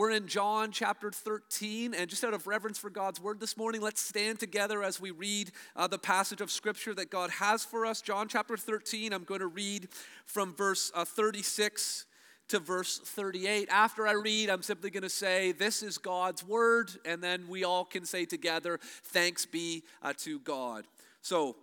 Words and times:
we're 0.00 0.12
in 0.12 0.26
John 0.26 0.70
chapter 0.72 1.10
13, 1.10 1.92
and 1.92 2.08
just 2.08 2.24
out 2.24 2.32
of 2.32 2.46
reverence 2.46 2.78
for 2.78 2.88
God's 2.88 3.20
word 3.20 3.38
this 3.38 3.58
morning, 3.58 3.82
let's 3.82 4.00
stand 4.00 4.40
together 4.40 4.82
as 4.82 4.98
we 4.98 5.10
read 5.10 5.50
uh, 5.76 5.88
the 5.88 5.98
passage 5.98 6.40
of 6.40 6.50
scripture 6.50 6.94
that 6.94 7.10
God 7.10 7.28
has 7.28 7.66
for 7.66 7.84
us. 7.84 8.00
John 8.00 8.26
chapter 8.26 8.56
13, 8.56 9.12
I'm 9.12 9.24
going 9.24 9.40
to 9.40 9.46
read 9.46 9.88
from 10.24 10.54
verse 10.54 10.90
uh, 10.94 11.04
36 11.04 12.06
to 12.48 12.60
verse 12.60 12.98
38. 12.98 13.68
After 13.70 14.06
I 14.08 14.12
read, 14.12 14.48
I'm 14.48 14.62
simply 14.62 14.88
going 14.88 15.02
to 15.02 15.10
say, 15.10 15.52
This 15.52 15.82
is 15.82 15.98
God's 15.98 16.42
word, 16.46 16.92
and 17.04 17.22
then 17.22 17.44
we 17.46 17.64
all 17.64 17.84
can 17.84 18.06
say 18.06 18.24
together, 18.24 18.80
Thanks 18.82 19.44
be 19.44 19.82
uh, 20.00 20.14
to 20.20 20.38
God. 20.40 20.86
So, 21.20 21.56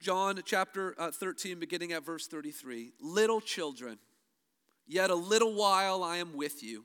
John 0.00 0.40
chapter 0.44 0.94
uh, 0.98 1.10
13, 1.10 1.58
beginning 1.58 1.90
at 1.94 2.06
verse 2.06 2.28
33. 2.28 2.92
Little 3.00 3.40
children, 3.40 3.98
yet 4.86 5.10
a 5.10 5.16
little 5.16 5.54
while 5.54 6.04
I 6.04 6.18
am 6.18 6.36
with 6.36 6.62
you. 6.62 6.84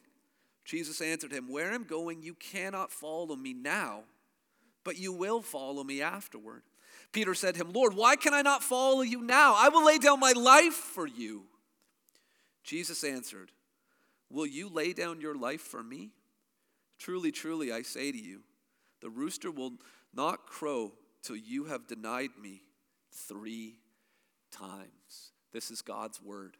Jesus 0.65 1.01
answered 1.01 1.31
him, 1.31 1.49
Where 1.49 1.71
I'm 1.71 1.83
going, 1.83 2.21
you 2.21 2.33
cannot 2.35 2.91
follow 2.91 3.35
me 3.35 3.53
now, 3.53 4.03
but 4.83 4.97
you 4.97 5.13
will 5.13 5.41
follow 5.41 5.83
me 5.83 6.01
afterward. 6.01 6.63
Peter 7.11 7.33
said 7.33 7.55
to 7.55 7.61
him, 7.61 7.73
Lord, 7.73 7.93
why 7.93 8.15
can 8.15 8.33
I 8.33 8.41
not 8.41 8.63
follow 8.63 9.01
you 9.01 9.21
now? 9.21 9.55
I 9.57 9.69
will 9.69 9.85
lay 9.85 9.97
down 9.97 10.19
my 10.19 10.31
life 10.31 10.73
for 10.73 11.05
you. 11.05 11.43
Jesus 12.63 13.03
answered, 13.03 13.51
Will 14.29 14.47
you 14.47 14.69
lay 14.69 14.93
down 14.93 15.19
your 15.19 15.35
life 15.35 15.61
for 15.61 15.83
me? 15.83 16.11
Truly, 16.99 17.31
truly, 17.31 17.71
I 17.71 17.81
say 17.81 18.11
to 18.11 18.17
you, 18.17 18.41
the 19.01 19.09
rooster 19.09 19.51
will 19.51 19.73
not 20.13 20.45
crow 20.45 20.93
till 21.23 21.35
you 21.35 21.65
have 21.65 21.87
denied 21.87 22.29
me 22.41 22.61
three 23.11 23.77
times. 24.51 25.31
This 25.51 25.71
is 25.71 25.81
God's 25.81 26.21
word. 26.21 26.57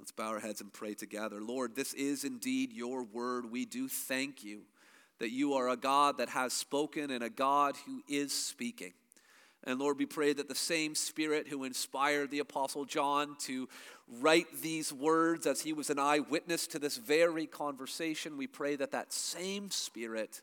Let's 0.00 0.12
bow 0.12 0.28
our 0.28 0.40
heads 0.40 0.62
and 0.62 0.72
pray 0.72 0.94
together. 0.94 1.42
Lord, 1.42 1.76
this 1.76 1.92
is 1.92 2.24
indeed 2.24 2.72
your 2.72 3.02
word. 3.02 3.50
We 3.50 3.66
do 3.66 3.86
thank 3.86 4.42
you 4.42 4.62
that 5.18 5.30
you 5.30 5.52
are 5.52 5.68
a 5.68 5.76
God 5.76 6.16
that 6.16 6.30
has 6.30 6.54
spoken 6.54 7.10
and 7.10 7.22
a 7.22 7.28
God 7.28 7.76
who 7.84 8.00
is 8.08 8.32
speaking. 8.32 8.94
And 9.62 9.78
Lord, 9.78 9.98
we 9.98 10.06
pray 10.06 10.32
that 10.32 10.48
the 10.48 10.54
same 10.54 10.94
Spirit 10.94 11.48
who 11.48 11.64
inspired 11.64 12.30
the 12.30 12.38
Apostle 12.38 12.86
John 12.86 13.36
to 13.40 13.68
write 14.08 14.46
these 14.62 14.90
words 14.90 15.46
as 15.46 15.60
he 15.60 15.74
was 15.74 15.90
an 15.90 15.98
eyewitness 15.98 16.66
to 16.68 16.78
this 16.78 16.96
very 16.96 17.44
conversation, 17.46 18.38
we 18.38 18.46
pray 18.46 18.76
that 18.76 18.92
that 18.92 19.12
same 19.12 19.70
Spirit 19.70 20.40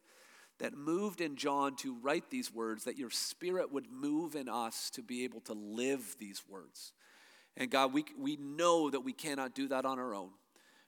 that 0.59 0.77
moved 0.77 1.19
in 1.19 1.36
John 1.36 1.75
to 1.77 1.95
write 2.03 2.30
these 2.30 2.53
words, 2.53 2.83
that 2.83 2.99
your 2.99 3.09
Spirit 3.09 3.73
would 3.73 3.92
move 3.92 4.36
in 4.36 4.49
us 4.49 4.92
to 4.92 5.02
be 5.02 5.23
able 5.23 5.42
to 5.42 5.53
live 5.53 6.16
these 6.19 6.44
words. 6.47 6.94
And 7.58 7.69
God, 7.72 7.91
we, 7.91 8.05
we 8.17 8.38
know 8.38 8.89
that 8.89 9.02
we 9.02 9.13
cannot 9.13 9.55
do 9.55 9.67
that 9.69 9.83
on 9.83 10.00
our 10.00 10.13
own. 10.13 10.30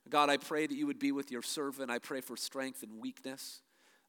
God, 0.07 0.29
I 0.29 0.37
pray 0.37 0.65
that 0.65 0.75
you 0.75 0.87
would 0.87 0.99
be 0.99 1.11
with 1.11 1.31
your 1.31 1.41
servant. 1.41 1.91
I 1.91 1.99
pray 1.99 2.21
for 2.21 2.37
strength 2.37 2.83
and 2.83 3.01
weakness. 3.01 3.61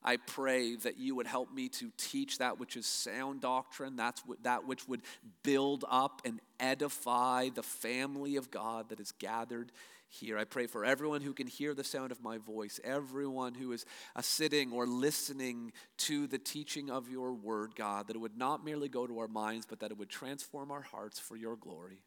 I 0.03 0.17
pray 0.17 0.77
that 0.77 0.99
you 0.99 1.15
would 1.17 1.27
help 1.27 1.53
me 1.53 1.69
to 1.71 1.91
teach 1.99 2.39
that 2.39 2.59
which 2.59 2.77
is 2.77 2.87
sound 2.87 3.43
doctrine, 3.43 3.97
that's 3.97 4.23
what, 4.25 4.43
that 4.45 4.67
which 4.67 4.89
would 4.89 5.03
build 5.43 5.85
up 5.91 6.23
and 6.25 6.41
edify 6.59 7.51
the 7.51 7.63
family 7.63 8.37
of 8.37 8.51
God 8.51 8.89
that 8.89 9.01
is 9.01 9.13
gathered 9.13 9.73
here. 10.09 10.39
I 10.39 10.45
pray 10.45 10.67
for 10.67 10.87
everyone 10.87 11.21
who 11.21 11.35
can 11.35 11.47
hear 11.47 11.75
the 11.75 11.85
sound 11.85 12.13
of 12.13 12.23
my 12.23 12.39
voice, 12.39 12.81
everyone 12.83 13.53
who 13.55 13.73
is 13.73 13.85
uh, 14.17 14.23
sitting 14.23 14.73
or 14.73 14.87
listening 14.87 15.73
to 15.99 16.27
the 16.27 16.39
teaching 16.39 16.91
of 16.91 17.11
your 17.11 17.35
word, 17.35 17.75
God, 17.77 18.07
that 18.07 18.17
it 18.17 18.21
would 18.21 18.39
not 18.39 18.65
merely 18.65 18.89
go 18.89 19.07
to 19.07 19.19
our 19.19 19.29
minds, 19.29 19.67
but 19.67 19.81
that 19.81 19.91
it 19.91 19.99
would 19.99 20.09
transform 20.09 20.71
our 20.71 20.83
hearts 20.83 21.19
for 21.19 21.37
your 21.37 21.57
glory. 21.57 21.99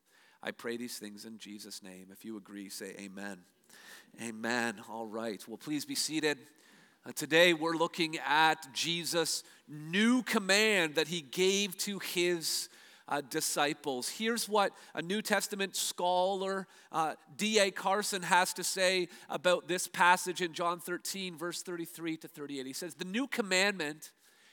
I 0.45 0.51
pray 0.51 0.75
these 0.75 0.97
things 0.97 1.23
in 1.23 1.37
Jesus' 1.37 1.81
name. 1.81 2.07
If 2.11 2.25
you 2.25 2.35
agree, 2.35 2.67
say 2.67 2.95
amen. 2.99 3.37
Amen. 4.21 4.75
All 4.89 5.07
right. 5.07 5.41
Well, 5.47 5.57
please 5.57 5.85
be 5.85 5.95
seated. 5.95 6.37
Uh, 7.05 7.13
today 7.15 7.53
we're 7.53 7.77
looking 7.77 8.17
at 8.27 8.57
Jesus' 8.73 9.43
new 9.69 10.21
command 10.21 10.95
that 10.95 11.07
he 11.07 11.21
gave 11.21 11.77
to 11.77 11.99
his 11.99 12.67
uh, 13.07 13.21
disciples. 13.29 14.09
Here's 14.09 14.49
what 14.49 14.73
a 14.93 15.01
New 15.01 15.21
Testament 15.21 15.77
scholar, 15.77 16.67
uh, 16.91 17.13
D.A. 17.37 17.71
Carson, 17.71 18.21
has 18.21 18.51
to 18.55 18.65
say 18.65 19.07
about 19.29 19.69
this 19.69 19.87
passage 19.87 20.41
in 20.41 20.51
John 20.51 20.81
13, 20.81 21.37
verse 21.37 21.63
33 21.63 22.17
to 22.17 22.27
38. 22.27 22.65
He 22.65 22.73
says, 22.73 22.95
The 22.95 23.05
new 23.05 23.27
commandment 23.27 24.11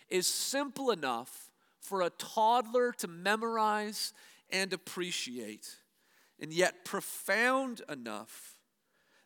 is 0.09 0.29
simple 0.29 0.93
enough 0.93 1.51
for 1.81 2.03
a 2.03 2.11
toddler 2.11 2.93
to 2.99 3.09
memorize 3.09 4.13
and 4.53 4.73
appreciate, 4.73 5.77
and 6.41 6.53
yet 6.53 6.85
profound 6.85 7.83
enough 7.89 8.57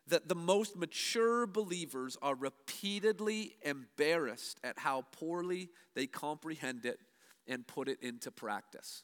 that 0.07 0.27
the 0.27 0.35
most 0.35 0.75
mature 0.75 1.47
believers 1.47 2.17
are 2.21 2.35
repeatedly 2.35 3.55
embarrassed 3.63 4.59
at 4.63 4.77
how 4.77 5.03
poorly 5.11 5.69
they 5.95 6.05
comprehend 6.05 6.85
it 6.85 6.99
and 7.47 7.65
put 7.65 7.87
it 7.87 7.97
into 8.01 8.29
practice. 8.29 9.03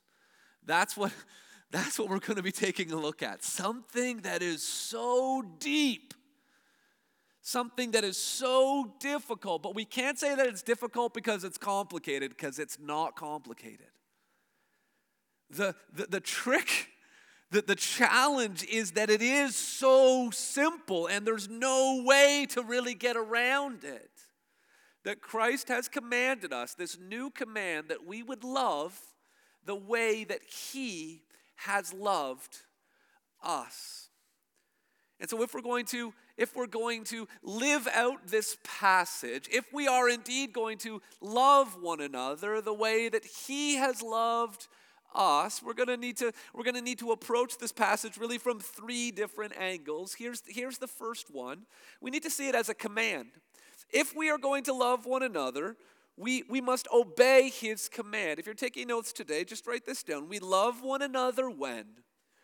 That's 0.64 0.96
what, 0.96 1.12
that's 1.72 1.98
what 1.98 2.10
we're 2.10 2.20
going 2.20 2.38
to 2.38 2.44
be 2.44 2.52
taking 2.52 2.92
a 2.92 2.98
look 2.98 3.24
at. 3.24 3.44
Something 3.44 4.18
that 4.22 4.44
is 4.44 4.62
so 4.62 5.42
deep, 5.60 6.14
something 7.42 7.92
that 7.92 8.04
is 8.04 8.18
so 8.18 8.94
difficult, 9.00 9.64
but 9.64 9.74
we 9.74 9.86
can't 9.86 10.20
say 10.20 10.36
that 10.36 10.46
it's 10.46 10.62
difficult 10.62 11.14
because 11.16 11.44
it's 11.44 11.58
complicated, 11.58 12.30
because 12.30 12.60
it's 12.60 12.78
not 12.80 13.16
complicated. 13.16 13.88
The, 15.50 15.76
the, 15.92 16.06
the 16.06 16.20
trick 16.20 16.91
the, 17.52 17.62
the 17.62 17.76
challenge 17.76 18.64
is 18.64 18.92
that 18.92 19.10
it 19.10 19.22
is 19.22 19.56
so 19.56 20.30
simple 20.32 21.08
and 21.08 21.28
there's 21.28 21.50
no 21.50 22.02
way 22.06 22.48
to 22.50 22.64
really 22.64 22.94
get 22.94 23.18
around 23.18 23.84
it. 23.84 24.10
That 25.04 25.22
Christ 25.22 25.68
has 25.68 25.88
commanded 25.88 26.54
us 26.54 26.76
this 26.76 26.98
new 26.98 27.30
command 27.30 27.90
that 27.90 28.06
we 28.06 28.24
would 28.24 28.44
love 28.44 29.00
the 29.66 29.76
way 29.76 30.24
that 30.24 30.42
He 30.44 31.24
has 31.56 31.94
loved 31.94 32.58
us. 33.44 34.10
And 35.20 35.30
so 35.30 35.42
if 35.44 35.54
we're 35.54 35.62
going 35.62 35.86
to 35.86 36.14
if 36.38 36.56
we're 36.56 36.66
going 36.66 37.04
to 37.04 37.28
live 37.44 37.88
out 37.94 38.26
this 38.26 38.58
passage, 38.64 39.48
if 39.52 39.72
we 39.72 39.88
are 39.88 40.10
indeed 40.10 40.54
going 40.54 40.80
to 40.80 41.02
love 41.22 41.78
one 41.80 42.02
another 42.02 42.62
the 42.62 42.74
way 42.74 43.10
that 43.10 43.24
he 43.24 43.76
has 43.76 44.02
loved 44.02 44.68
us 45.14 45.62
we're 45.64 45.74
going 45.74 45.88
to 45.88 45.98
need 45.98 46.18
to 46.18 46.32
we're 46.54 46.64
going 46.64 46.76
to 46.76 46.82
need 46.82 47.00
to 47.00 47.12
approach 47.12 47.58
this 47.58 47.72
passage 47.72 48.18
really 48.18 48.38
from 48.38 48.60
three 48.60 49.12
different 49.12 49.54
angles 49.58 50.14
here's 50.14 50.42
here's 50.48 50.78
the 50.78 50.88
first 50.88 51.34
one 51.34 51.64
we 52.00 52.10
need 52.12 52.24
to 52.24 52.30
see 52.30 52.48
it 52.48 52.56
as 52.56 52.70
a 52.70 52.74
command 52.74 53.30
if 53.90 54.16
we 54.16 54.30
are 54.30 54.38
going 54.38 54.64
to 54.64 54.74
love 54.74 55.06
one 55.06 55.24
another 55.24 55.76
we, 56.18 56.44
we 56.50 56.62
must 56.62 56.88
obey 56.94 57.50
his 57.50 57.90
command. 57.90 58.40
If 58.40 58.46
you're 58.46 58.54
taking 58.54 58.88
notes 58.88 59.12
today, 59.12 59.44
just 59.44 59.66
write 59.66 59.86
this 59.86 60.04
down. 60.04 60.30
We 60.30 60.40
love 60.40 60.84
one 60.84 61.02
another 61.02 61.50
when 61.50 61.86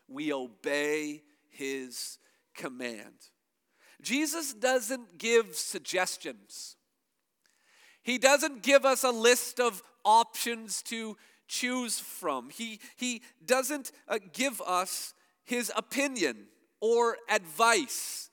we 0.07 0.33
obey 0.33 1.22
his 1.50 2.17
command. 2.56 3.29
Jesus 4.01 4.53
doesn't 4.53 5.17
give 5.17 5.56
suggestions, 5.56 6.75
he 8.01 8.18
doesn't 8.18 8.63
give 8.63 8.86
us 8.86 9.03
a 9.03 9.12
list 9.12 9.59
of 9.59 9.83
options 10.06 10.81
to 10.83 11.18
choose 11.47 11.99
from. 11.99 12.49
He, 12.49 12.79
he 12.95 13.21
doesn't 13.45 13.91
uh, 14.07 14.19
give 14.33 14.61
us 14.61 15.13
his 15.44 15.71
opinion 15.75 16.47
or 16.79 17.17
advice. 17.29 18.29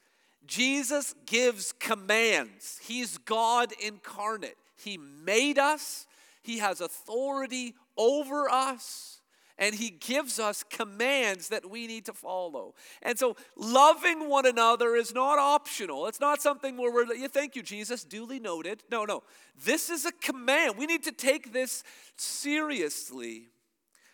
Jesus 0.46 1.14
gives 1.26 1.72
commands. 1.72 2.80
He's 2.82 3.18
God 3.18 3.72
incarnate. 3.82 4.56
He 4.76 4.98
made 4.98 5.58
us, 5.58 6.06
He 6.42 6.58
has 6.58 6.80
authority 6.80 7.74
over 7.96 8.50
us 8.50 9.20
and 9.58 9.74
he 9.74 9.90
gives 9.90 10.38
us 10.38 10.64
commands 10.64 11.48
that 11.48 11.68
we 11.68 11.86
need 11.86 12.04
to 12.06 12.12
follow. 12.12 12.74
And 13.02 13.18
so 13.18 13.36
loving 13.56 14.28
one 14.28 14.46
another 14.46 14.96
is 14.96 15.14
not 15.14 15.38
optional. 15.38 16.06
It's 16.06 16.20
not 16.20 16.42
something 16.42 16.76
where 16.76 16.92
we're 16.92 17.14
yeah, 17.14 17.28
thank 17.28 17.56
you 17.56 17.62
Jesus, 17.62 18.04
duly 18.04 18.40
noted. 18.40 18.82
No, 18.90 19.04
no. 19.04 19.22
This 19.64 19.90
is 19.90 20.04
a 20.04 20.12
command. 20.12 20.76
We 20.76 20.86
need 20.86 21.04
to 21.04 21.12
take 21.12 21.52
this 21.52 21.84
seriously. 22.16 23.48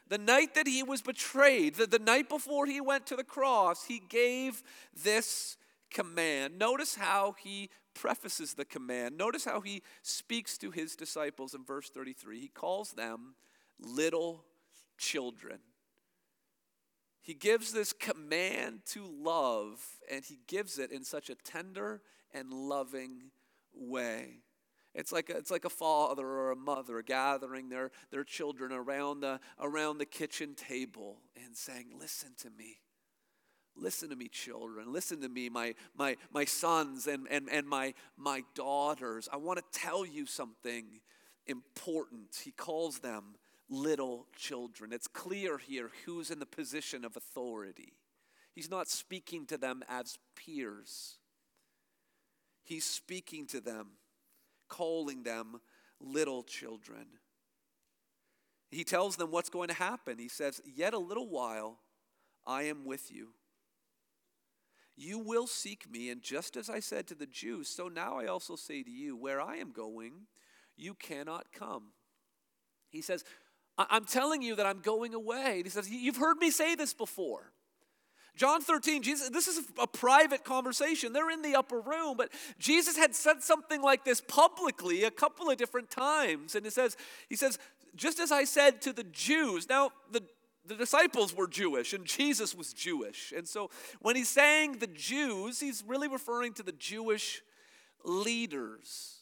The 0.09 0.19
night 0.19 0.55
that 0.55 0.67
he 0.67 0.83
was 0.83 1.03
betrayed, 1.03 1.77
the, 1.77 1.87
the 1.87 1.99
night 1.99 2.29
before 2.29 2.67
he 2.67 2.81
went 2.81 3.07
to 3.07 3.17
the 3.17 3.25
cross, 3.25 3.85
he 3.85 4.03
gave 4.09 4.63
this 5.05 5.57
command, 5.91 6.59
notice 6.59 6.95
how 6.95 7.35
he 7.39 7.69
prefaces 7.95 8.55
the 8.55 8.65
command. 8.65 9.17
Notice 9.17 9.45
how 9.45 9.61
he 9.61 9.83
speaks 10.03 10.57
to 10.59 10.71
his 10.71 10.97
disciples 10.97 11.55
in 11.55 11.65
verse 11.65 11.91
33. 11.91 12.41
He 12.41 12.49
calls 12.49 12.93
them 12.93 13.35
little 13.79 14.45
children. 15.01 15.59
He 17.23 17.35
gives 17.35 17.73
this 17.73 17.93
command 17.93 18.81
to 18.87 19.05
love, 19.05 19.85
and 20.11 20.25
he 20.25 20.39
gives 20.47 20.79
it 20.79 20.93
in 20.93 21.05
such 21.05 21.31
a 21.31 21.35
tender 21.35 22.03
and 22.33 22.53
loving 22.53 23.31
way. 23.75 24.43
It's 24.95 25.13
like 25.13 25.31
a, 25.31 25.37
it's 25.37 25.51
like 25.51 25.65
a 25.65 25.71
father 25.71 26.27
or 26.27 26.51
a 26.51 26.57
mother 26.57 27.03
gathering 27.03 27.69
their, 27.69 27.91
their 28.11 28.25
children 28.25 28.73
around 28.73 29.21
the, 29.21 29.41
around 29.61 29.99
the 29.99 30.07
kitchen 30.07 30.55
table 30.55 31.19
and 31.45 31.57
saying, 31.57 31.93
Listen 31.99 32.31
to 32.39 32.51
me. 32.51 32.79
Listen 33.77 34.11
to 34.11 34.17
me, 34.17 34.29
children. 34.29 34.93
Listen 34.93 35.21
to 35.21 35.29
me, 35.29 35.49
my, 35.49 35.75
my, 35.97 36.17
my 36.33 36.45
sons 36.45 37.07
and, 37.07 37.27
and, 37.31 37.49
and 37.51 37.67
my, 37.67 37.95
my 38.17 38.43
daughters. 38.55 39.29
I 39.33 39.37
want 39.37 39.59
to 39.59 39.79
tell 39.79 40.05
you 40.05 40.27
something 40.27 41.01
important. 41.47 42.41
He 42.43 42.51
calls 42.51 42.99
them 42.99 43.37
little 43.71 44.27
children. 44.37 44.93
It's 44.93 45.07
clear 45.07 45.57
here 45.57 45.91
who's 46.05 46.31
in 46.31 46.41
the 46.41 46.47
position 46.47 47.05
of 47.05 47.17
authority. 47.17 47.95
He's 48.53 48.71
not 48.71 48.89
speaking 48.89 49.47
to 49.47 49.57
them 49.57 49.83
as 49.89 50.19
peers, 50.37 51.19
he's 52.63 52.85
speaking 52.85 53.47
to 53.49 53.61
them 53.61 53.93
calling 54.69 55.23
them 55.23 55.61
little 56.01 56.43
children. 56.43 57.07
He 58.71 58.85
tells 58.85 59.17
them 59.17 59.33
what's 59.33 59.51
going 59.51 59.69
to 59.69 59.75
happen. 59.75 60.19
He 60.19 60.29
says, 60.29 60.61
Yet 60.65 60.95
a 60.95 60.99
little 60.99 61.29
while 61.29 61.81
I 62.47 62.63
am 62.63 62.85
with 62.85 63.11
you. 63.11 63.31
You 64.97 65.19
will 65.19 65.47
seek 65.47 65.91
me, 65.91 66.11
and 66.11 66.23
just 66.23 66.57
as 66.57 66.69
I 66.69 66.81
said 66.81 67.07
to 67.09 67.15
the 67.15 67.27
Jews, 67.27 67.69
so 67.69 67.89
now 67.89 68.19
I 68.19 68.27
also 68.27 68.55
say 68.55 68.83
to 68.83 68.91
you, 68.91 69.17
where 69.17 69.41
I 69.41 69.57
am 69.57 69.73
going, 69.73 70.27
you 70.77 70.95
cannot 70.95 71.53
come. 71.53 71.93
He 72.91 73.01
says, 73.01 73.25
I'm 73.79 74.05
telling 74.05 74.43
you 74.43 74.57
that 74.57 74.67
I'm 74.67 74.81
going 74.81 75.15
away. 75.15 75.57
And 75.57 75.65
he 75.65 75.71
says, 75.71 75.89
You've 75.89 76.17
heard 76.17 76.39
me 76.39 76.51
say 76.51 76.75
this 76.75 76.93
before. 76.93 77.53
John 78.37 78.63
13, 78.63 79.03
Jesus, 79.03 79.29
this 79.29 79.49
is 79.49 79.61
a 79.79 79.87
private 79.87 80.45
conversation. 80.45 81.13
They're 81.13 81.31
in 81.31 81.43
the 81.43 81.57
upper 81.57 81.81
room, 81.81 82.17
but 82.17 82.31
Jesus 82.59 82.97
had 82.97 83.15
said 83.15 83.43
something 83.43 83.83
like 83.83 84.05
this 84.05 84.21
publicly 84.21 85.05
a 85.05 85.11
couple 85.11 85.51
of 85.51 85.59
different 85.59 85.91
times. 85.91 86.55
And 86.55 86.65
it 86.65 86.73
says, 86.73 86.97
He 87.29 87.37
says, 87.37 87.59
just 87.97 88.21
as 88.21 88.31
I 88.33 88.45
said 88.45 88.81
to 88.83 88.93
the 88.93 89.05
Jews, 89.05 89.69
now 89.69 89.91
the 90.11 90.23
the 90.67 90.75
disciples 90.77 91.35
were 91.35 91.47
Jewish 91.47 91.93
and 91.93 92.05
Jesus 92.05 92.55
was 92.55 92.73
Jewish. 92.73 93.33
And 93.37 93.49
so 93.49 93.71
when 94.01 94.17
he's 94.17 94.29
saying 94.29 94.79
the 94.79 94.87
Jews, 94.87 95.61
he's 95.61 95.83
really 95.87 96.09
referring 96.09 96.53
to 96.55 96.63
the 96.63 96.73
Jewish 96.73 97.43
leaders. 98.05 99.20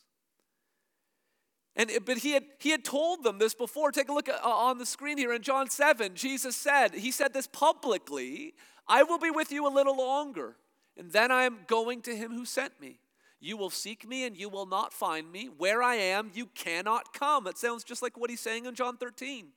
And, 1.77 1.91
but 2.05 2.19
he 2.19 2.33
had, 2.33 2.45
he 2.59 2.71
had 2.71 2.85
told 2.85 3.23
them 3.23 3.39
this 3.39 3.55
before. 3.55 3.93
Take 3.93 4.09
a 4.09 4.13
look 4.13 4.29
at, 4.29 4.45
uh, 4.45 4.49
on 4.49 4.79
the 4.79 4.87
screen 4.87 5.17
here 5.17 5.33
in 5.33 5.43
John 5.43 5.71
7. 5.71 6.15
Jesus 6.15 6.57
said, 6.57 6.95
He 6.95 7.11
said 7.11 7.33
this 7.33 7.47
publicly 7.47 8.55
I 8.89 9.03
will 9.03 9.19
be 9.19 9.31
with 9.31 9.53
you 9.53 9.67
a 9.67 9.73
little 9.73 9.97
longer, 9.97 10.57
and 10.97 11.13
then 11.13 11.31
I 11.31 11.45
am 11.45 11.59
going 11.67 12.01
to 12.03 12.17
him 12.17 12.33
who 12.33 12.45
sent 12.45 12.81
me. 12.81 12.99
You 13.41 13.57
will 13.57 13.71
seek 13.71 14.09
me 14.09 14.25
and 14.25 14.37
you 14.37 14.49
will 14.49 14.67
not 14.67 14.93
find 14.93 15.31
me. 15.31 15.49
Where 15.59 15.83
I 15.83 15.95
am, 15.95 16.31
you 16.35 16.47
cannot 16.47 17.13
come. 17.13 17.47
It 17.47 17.57
sounds 17.57 17.85
just 17.85 18.03
like 18.03 18.17
what 18.17 18.31
he's 18.31 18.41
saying 18.41 18.67
in 18.67 18.75
John 18.75 18.97
13. 18.97 19.49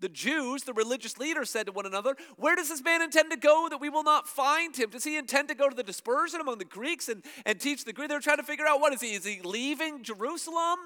The 0.00 0.08
Jews, 0.08 0.62
the 0.62 0.72
religious 0.72 1.18
leaders, 1.18 1.50
said 1.50 1.66
to 1.66 1.72
one 1.72 1.84
another, 1.84 2.16
Where 2.36 2.54
does 2.54 2.68
this 2.68 2.82
man 2.82 3.02
intend 3.02 3.30
to 3.32 3.36
go 3.36 3.66
that 3.68 3.80
we 3.80 3.90
will 3.90 4.04
not 4.04 4.28
find 4.28 4.74
him? 4.74 4.90
Does 4.90 5.04
he 5.04 5.16
intend 5.16 5.48
to 5.48 5.54
go 5.54 5.68
to 5.68 5.74
the 5.74 5.82
dispersion 5.82 6.40
among 6.40 6.58
the 6.58 6.64
Greeks 6.64 7.08
and, 7.08 7.22
and 7.44 7.60
teach 7.60 7.84
the 7.84 7.92
Greek? 7.92 8.08
They're 8.08 8.20
trying 8.20 8.36
to 8.36 8.44
figure 8.44 8.66
out 8.66 8.80
what 8.80 8.94
is 8.94 9.00
he? 9.00 9.14
Is 9.14 9.24
he 9.24 9.40
leaving 9.42 10.04
Jerusalem? 10.04 10.78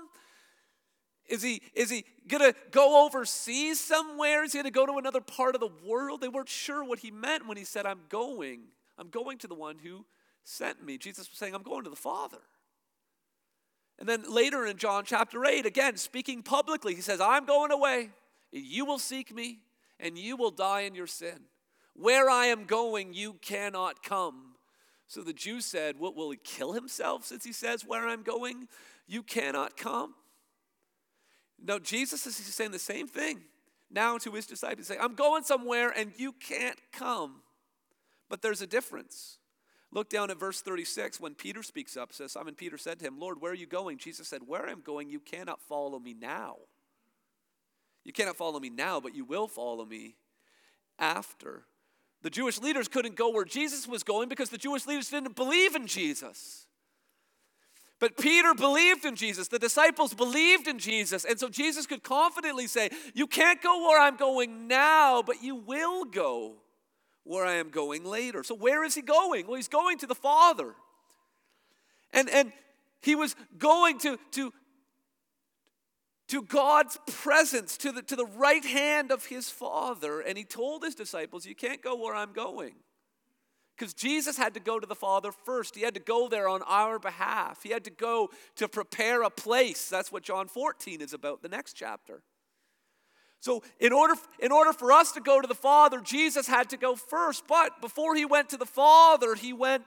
Is 1.28 1.42
he, 1.42 1.62
is 1.74 1.88
he 1.88 2.04
going 2.28 2.52
to 2.52 2.58
go 2.70 3.06
overseas 3.06 3.80
somewhere? 3.80 4.44
Is 4.44 4.52
he 4.52 4.58
going 4.58 4.64
to 4.64 4.70
go 4.70 4.86
to 4.86 4.98
another 4.98 5.20
part 5.20 5.54
of 5.54 5.60
the 5.60 5.70
world? 5.84 6.20
They 6.20 6.28
weren't 6.28 6.48
sure 6.48 6.84
what 6.84 6.98
he 6.98 7.10
meant 7.10 7.46
when 7.46 7.56
he 7.56 7.64
said, 7.64 7.86
I'm 7.86 8.00
going. 8.08 8.62
I'm 8.98 9.08
going 9.08 9.38
to 9.38 9.46
the 9.46 9.54
one 9.54 9.78
who 9.78 10.04
sent 10.44 10.84
me. 10.84 10.98
Jesus 10.98 11.30
was 11.30 11.38
saying, 11.38 11.54
I'm 11.54 11.62
going 11.62 11.84
to 11.84 11.90
the 11.90 11.96
Father. 11.96 12.38
And 13.98 14.08
then 14.08 14.24
later 14.28 14.66
in 14.66 14.78
John 14.78 15.04
chapter 15.04 15.44
8, 15.44 15.64
again, 15.64 15.96
speaking 15.96 16.42
publicly, 16.42 16.94
he 16.94 17.00
says, 17.00 17.20
I'm 17.20 17.46
going 17.46 17.70
away. 17.70 18.10
and 18.52 18.64
You 18.64 18.84
will 18.84 18.98
seek 18.98 19.34
me, 19.34 19.60
and 20.00 20.18
you 20.18 20.36
will 20.36 20.50
die 20.50 20.80
in 20.80 20.94
your 20.94 21.06
sin. 21.06 21.40
Where 21.94 22.28
I 22.28 22.46
am 22.46 22.64
going, 22.64 23.12
you 23.14 23.34
cannot 23.34 24.02
come. 24.02 24.56
So 25.06 25.20
the 25.22 25.32
Jews 25.32 25.66
said, 25.66 25.98
What 25.98 26.16
will 26.16 26.30
he 26.30 26.38
kill 26.42 26.72
himself 26.72 27.24
since 27.24 27.44
he 27.44 27.52
says, 27.52 27.84
Where 27.84 28.08
I'm 28.08 28.22
going, 28.22 28.66
you 29.06 29.22
cannot 29.22 29.76
come? 29.76 30.14
No, 31.64 31.78
Jesus 31.78 32.26
is 32.26 32.36
saying 32.36 32.72
the 32.72 32.78
same 32.78 33.06
thing 33.06 33.42
now 33.90 34.18
to 34.18 34.32
his 34.32 34.46
disciples. 34.46 34.88
Saying, 34.88 35.00
I'm 35.00 35.14
going 35.14 35.44
somewhere 35.44 35.90
and 35.90 36.12
you 36.16 36.32
can't 36.32 36.78
come. 36.92 37.42
But 38.28 38.42
there's 38.42 38.62
a 38.62 38.66
difference. 38.66 39.38
Look 39.92 40.08
down 40.08 40.30
at 40.30 40.40
verse 40.40 40.62
36 40.62 41.20
when 41.20 41.34
Peter 41.34 41.62
speaks 41.62 41.96
up, 41.96 42.12
says, 42.12 42.32
Simon 42.32 42.54
Peter 42.54 42.78
said 42.78 42.98
to 42.98 43.06
him, 43.06 43.20
Lord, 43.20 43.40
where 43.40 43.52
are 43.52 43.56
you 43.56 43.66
going? 43.66 43.98
Jesus 43.98 44.26
said, 44.26 44.40
Where 44.46 44.66
I'm 44.66 44.80
going, 44.80 45.10
you 45.10 45.20
cannot 45.20 45.60
follow 45.60 45.98
me 45.98 46.14
now. 46.14 46.56
You 48.02 48.12
cannot 48.12 48.36
follow 48.36 48.58
me 48.58 48.70
now, 48.70 49.00
but 49.00 49.14
you 49.14 49.24
will 49.24 49.46
follow 49.46 49.84
me 49.84 50.16
after. 50.98 51.64
The 52.22 52.30
Jewish 52.30 52.58
leaders 52.58 52.88
couldn't 52.88 53.16
go 53.16 53.30
where 53.30 53.44
Jesus 53.44 53.86
was 53.86 54.02
going 54.02 54.28
because 54.28 54.48
the 54.48 54.58
Jewish 54.58 54.86
leaders 54.86 55.10
didn't 55.10 55.36
believe 55.36 55.74
in 55.74 55.86
Jesus. 55.86 56.66
But 58.02 58.16
Peter 58.16 58.52
believed 58.52 59.04
in 59.04 59.14
Jesus. 59.14 59.46
The 59.46 59.60
disciples 59.60 60.12
believed 60.12 60.66
in 60.66 60.80
Jesus. 60.80 61.24
And 61.24 61.38
so 61.38 61.48
Jesus 61.48 61.86
could 61.86 62.02
confidently 62.02 62.66
say, 62.66 62.90
You 63.14 63.28
can't 63.28 63.62
go 63.62 63.80
where 63.86 64.00
I'm 64.00 64.16
going 64.16 64.66
now, 64.66 65.22
but 65.22 65.40
you 65.40 65.54
will 65.54 66.04
go 66.06 66.56
where 67.22 67.44
I 67.44 67.54
am 67.54 67.70
going 67.70 68.04
later. 68.04 68.42
So 68.42 68.56
where 68.56 68.82
is 68.82 68.96
he 68.96 69.02
going? 69.02 69.46
Well, 69.46 69.54
he's 69.54 69.68
going 69.68 69.98
to 69.98 70.08
the 70.08 70.16
Father. 70.16 70.74
And, 72.12 72.28
and 72.28 72.52
he 73.02 73.14
was 73.14 73.36
going 73.56 74.00
to, 74.00 74.18
to, 74.32 74.52
to 76.26 76.42
God's 76.42 76.98
presence, 77.06 77.76
to 77.76 77.92
the, 77.92 78.02
to 78.02 78.16
the 78.16 78.26
right 78.26 78.64
hand 78.64 79.12
of 79.12 79.26
his 79.26 79.48
Father. 79.48 80.18
And 80.18 80.36
he 80.36 80.42
told 80.42 80.82
his 80.82 80.96
disciples, 80.96 81.46
You 81.46 81.54
can't 81.54 81.80
go 81.80 81.94
where 81.94 82.16
I'm 82.16 82.32
going. 82.32 82.74
Because 83.76 83.94
Jesus 83.94 84.36
had 84.36 84.54
to 84.54 84.60
go 84.60 84.78
to 84.78 84.86
the 84.86 84.94
Father 84.94 85.32
first. 85.32 85.74
He 85.74 85.82
had 85.82 85.94
to 85.94 86.00
go 86.00 86.28
there 86.28 86.48
on 86.48 86.62
our 86.62 86.98
behalf. 86.98 87.62
He 87.62 87.70
had 87.70 87.84
to 87.84 87.90
go 87.90 88.30
to 88.56 88.68
prepare 88.68 89.22
a 89.22 89.30
place. 89.30 89.88
That's 89.88 90.12
what 90.12 90.22
John 90.22 90.48
14 90.48 91.00
is 91.00 91.12
about, 91.12 91.42
the 91.42 91.48
next 91.48 91.72
chapter. 91.72 92.22
So, 93.40 93.62
in 93.80 93.92
order, 93.92 94.14
in 94.38 94.52
order 94.52 94.72
for 94.72 94.92
us 94.92 95.12
to 95.12 95.20
go 95.20 95.40
to 95.40 95.48
the 95.48 95.54
Father, 95.54 96.00
Jesus 96.00 96.46
had 96.46 96.70
to 96.70 96.76
go 96.76 96.94
first. 96.94 97.44
But 97.48 97.80
before 97.80 98.14
he 98.14 98.24
went 98.24 98.50
to 98.50 98.56
the 98.56 98.66
Father, 98.66 99.34
he 99.34 99.52
went 99.52 99.84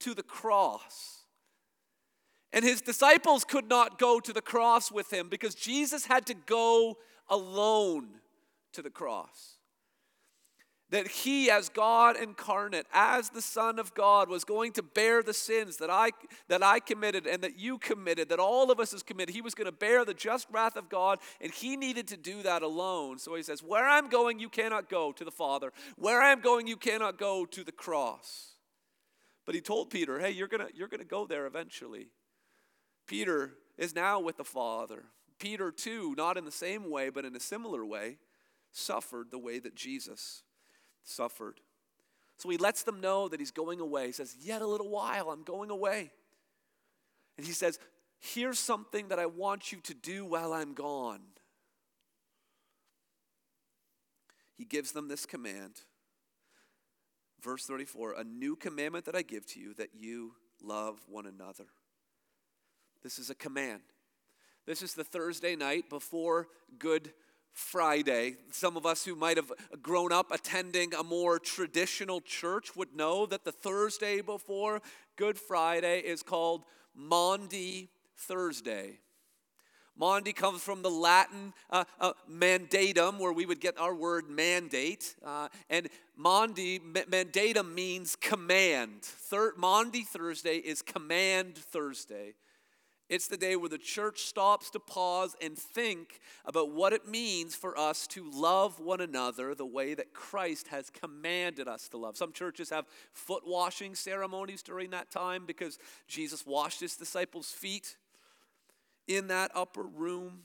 to 0.00 0.12
the 0.12 0.24
cross. 0.24 1.20
And 2.52 2.64
his 2.64 2.80
disciples 2.80 3.44
could 3.44 3.68
not 3.68 3.98
go 3.98 4.18
to 4.18 4.32
the 4.32 4.42
cross 4.42 4.90
with 4.90 5.12
him 5.12 5.28
because 5.28 5.54
Jesus 5.54 6.06
had 6.06 6.26
to 6.26 6.34
go 6.34 6.96
alone 7.28 8.08
to 8.72 8.82
the 8.82 8.90
cross 8.90 9.55
that 10.90 11.08
he 11.08 11.50
as 11.50 11.68
god 11.68 12.16
incarnate 12.16 12.86
as 12.92 13.30
the 13.30 13.42
son 13.42 13.78
of 13.78 13.94
god 13.94 14.28
was 14.28 14.44
going 14.44 14.72
to 14.72 14.82
bear 14.82 15.22
the 15.22 15.34
sins 15.34 15.76
that 15.78 15.90
i 15.90 16.10
that 16.48 16.62
i 16.62 16.78
committed 16.78 17.26
and 17.26 17.42
that 17.42 17.58
you 17.58 17.78
committed 17.78 18.28
that 18.28 18.38
all 18.38 18.70
of 18.70 18.80
us 18.80 18.92
has 18.92 19.02
committed. 19.02 19.34
He 19.34 19.40
was 19.40 19.54
going 19.54 19.66
to 19.66 19.72
bear 19.72 20.04
the 20.04 20.14
just 20.14 20.46
wrath 20.50 20.76
of 20.76 20.88
god 20.88 21.18
and 21.40 21.52
he 21.52 21.76
needed 21.76 22.08
to 22.08 22.16
do 22.16 22.42
that 22.42 22.62
alone. 22.62 23.18
So 23.18 23.34
he 23.34 23.42
says 23.42 23.62
where 23.62 23.86
i'm 23.86 24.08
going 24.08 24.38
you 24.38 24.48
cannot 24.48 24.88
go 24.88 25.12
to 25.12 25.24
the 25.24 25.30
father. 25.30 25.72
Where 25.96 26.22
i'm 26.22 26.40
going 26.40 26.66
you 26.66 26.76
cannot 26.76 27.18
go 27.18 27.44
to 27.46 27.64
the 27.64 27.72
cross. 27.72 28.52
But 29.44 29.54
he 29.54 29.60
told 29.60 29.90
peter 29.90 30.18
hey 30.18 30.30
you're 30.30 30.48
going 30.48 30.66
to 30.66 30.74
you're 30.74 30.88
going 30.88 31.00
to 31.00 31.06
go 31.06 31.26
there 31.26 31.46
eventually. 31.46 32.08
Peter 33.06 33.52
is 33.78 33.94
now 33.94 34.18
with 34.18 34.36
the 34.36 34.44
father. 34.44 35.04
Peter 35.38 35.70
too 35.70 36.14
not 36.16 36.36
in 36.36 36.44
the 36.44 36.52
same 36.52 36.90
way 36.90 37.08
but 37.10 37.24
in 37.24 37.36
a 37.36 37.40
similar 37.40 37.84
way 37.84 38.18
suffered 38.72 39.30
the 39.30 39.38
way 39.38 39.58
that 39.58 39.74
jesus 39.74 40.42
suffered. 41.06 41.60
So 42.36 42.50
he 42.50 42.58
lets 42.58 42.82
them 42.82 43.00
know 43.00 43.28
that 43.28 43.40
he's 43.40 43.50
going 43.50 43.80
away. 43.80 44.06
He 44.06 44.12
says, 44.12 44.36
Yet 44.40 44.60
a 44.60 44.66
little 44.66 44.90
while, 44.90 45.30
I'm 45.30 45.42
going 45.42 45.70
away. 45.70 46.10
And 47.38 47.46
he 47.46 47.52
says, 47.52 47.78
Here's 48.18 48.58
something 48.58 49.08
that 49.08 49.18
I 49.18 49.26
want 49.26 49.72
you 49.72 49.78
to 49.84 49.94
do 49.94 50.24
while 50.24 50.52
I'm 50.52 50.74
gone. 50.74 51.20
He 54.54 54.64
gives 54.64 54.92
them 54.92 55.08
this 55.08 55.26
command. 55.26 55.80
Verse 57.42 57.64
34 57.66 58.14
A 58.18 58.24
new 58.24 58.56
commandment 58.56 59.04
that 59.06 59.16
I 59.16 59.22
give 59.22 59.46
to 59.52 59.60
you, 59.60 59.74
that 59.74 59.90
you 59.94 60.32
love 60.62 60.98
one 61.08 61.26
another. 61.26 61.66
This 63.02 63.18
is 63.18 63.30
a 63.30 63.34
command. 63.34 63.82
This 64.66 64.82
is 64.82 64.94
the 64.94 65.04
Thursday 65.04 65.54
night 65.54 65.88
before 65.88 66.48
Good 66.78 67.12
Friday. 67.56 68.36
Some 68.50 68.76
of 68.76 68.84
us 68.84 69.02
who 69.02 69.14
might 69.14 69.38
have 69.38 69.50
grown 69.80 70.12
up 70.12 70.30
attending 70.30 70.92
a 70.92 71.02
more 71.02 71.38
traditional 71.38 72.20
church 72.20 72.76
would 72.76 72.94
know 72.94 73.24
that 73.24 73.44
the 73.44 73.50
Thursday 73.50 74.20
before 74.20 74.82
Good 75.16 75.38
Friday 75.38 76.00
is 76.00 76.22
called 76.22 76.64
Maundy 76.94 77.88
Thursday. 78.14 78.98
Maundy 79.96 80.34
comes 80.34 80.60
from 80.60 80.82
the 80.82 80.90
Latin 80.90 81.54
uh, 81.70 81.84
uh, 81.98 82.12
mandatum, 82.30 83.18
where 83.18 83.32
we 83.32 83.46
would 83.46 83.60
get 83.60 83.80
our 83.80 83.94
word 83.94 84.28
mandate. 84.28 85.16
Uh, 85.24 85.48
and 85.70 85.88
Maundy, 86.14 86.78
mandatum 86.78 87.72
means 87.72 88.16
command. 88.16 89.00
Thir- 89.00 89.54
Maundy 89.56 90.02
Thursday 90.02 90.58
is 90.58 90.82
command 90.82 91.56
Thursday. 91.56 92.34
It's 93.08 93.28
the 93.28 93.36
day 93.36 93.54
where 93.54 93.68
the 93.68 93.78
church 93.78 94.22
stops 94.22 94.68
to 94.70 94.80
pause 94.80 95.36
and 95.40 95.56
think 95.56 96.18
about 96.44 96.72
what 96.72 96.92
it 96.92 97.06
means 97.06 97.54
for 97.54 97.78
us 97.78 98.06
to 98.08 98.28
love 98.28 98.80
one 98.80 99.00
another 99.00 99.54
the 99.54 99.64
way 99.64 99.94
that 99.94 100.12
Christ 100.12 100.68
has 100.68 100.90
commanded 100.90 101.68
us 101.68 101.88
to 101.90 101.98
love. 101.98 102.16
Some 102.16 102.32
churches 102.32 102.70
have 102.70 102.86
foot 103.12 103.44
washing 103.46 103.94
ceremonies 103.94 104.62
during 104.62 104.90
that 104.90 105.12
time 105.12 105.46
because 105.46 105.78
Jesus 106.08 106.44
washed 106.44 106.80
his 106.80 106.96
disciples' 106.96 107.52
feet 107.52 107.96
in 109.06 109.28
that 109.28 109.52
upper 109.54 109.84
room. 109.84 110.40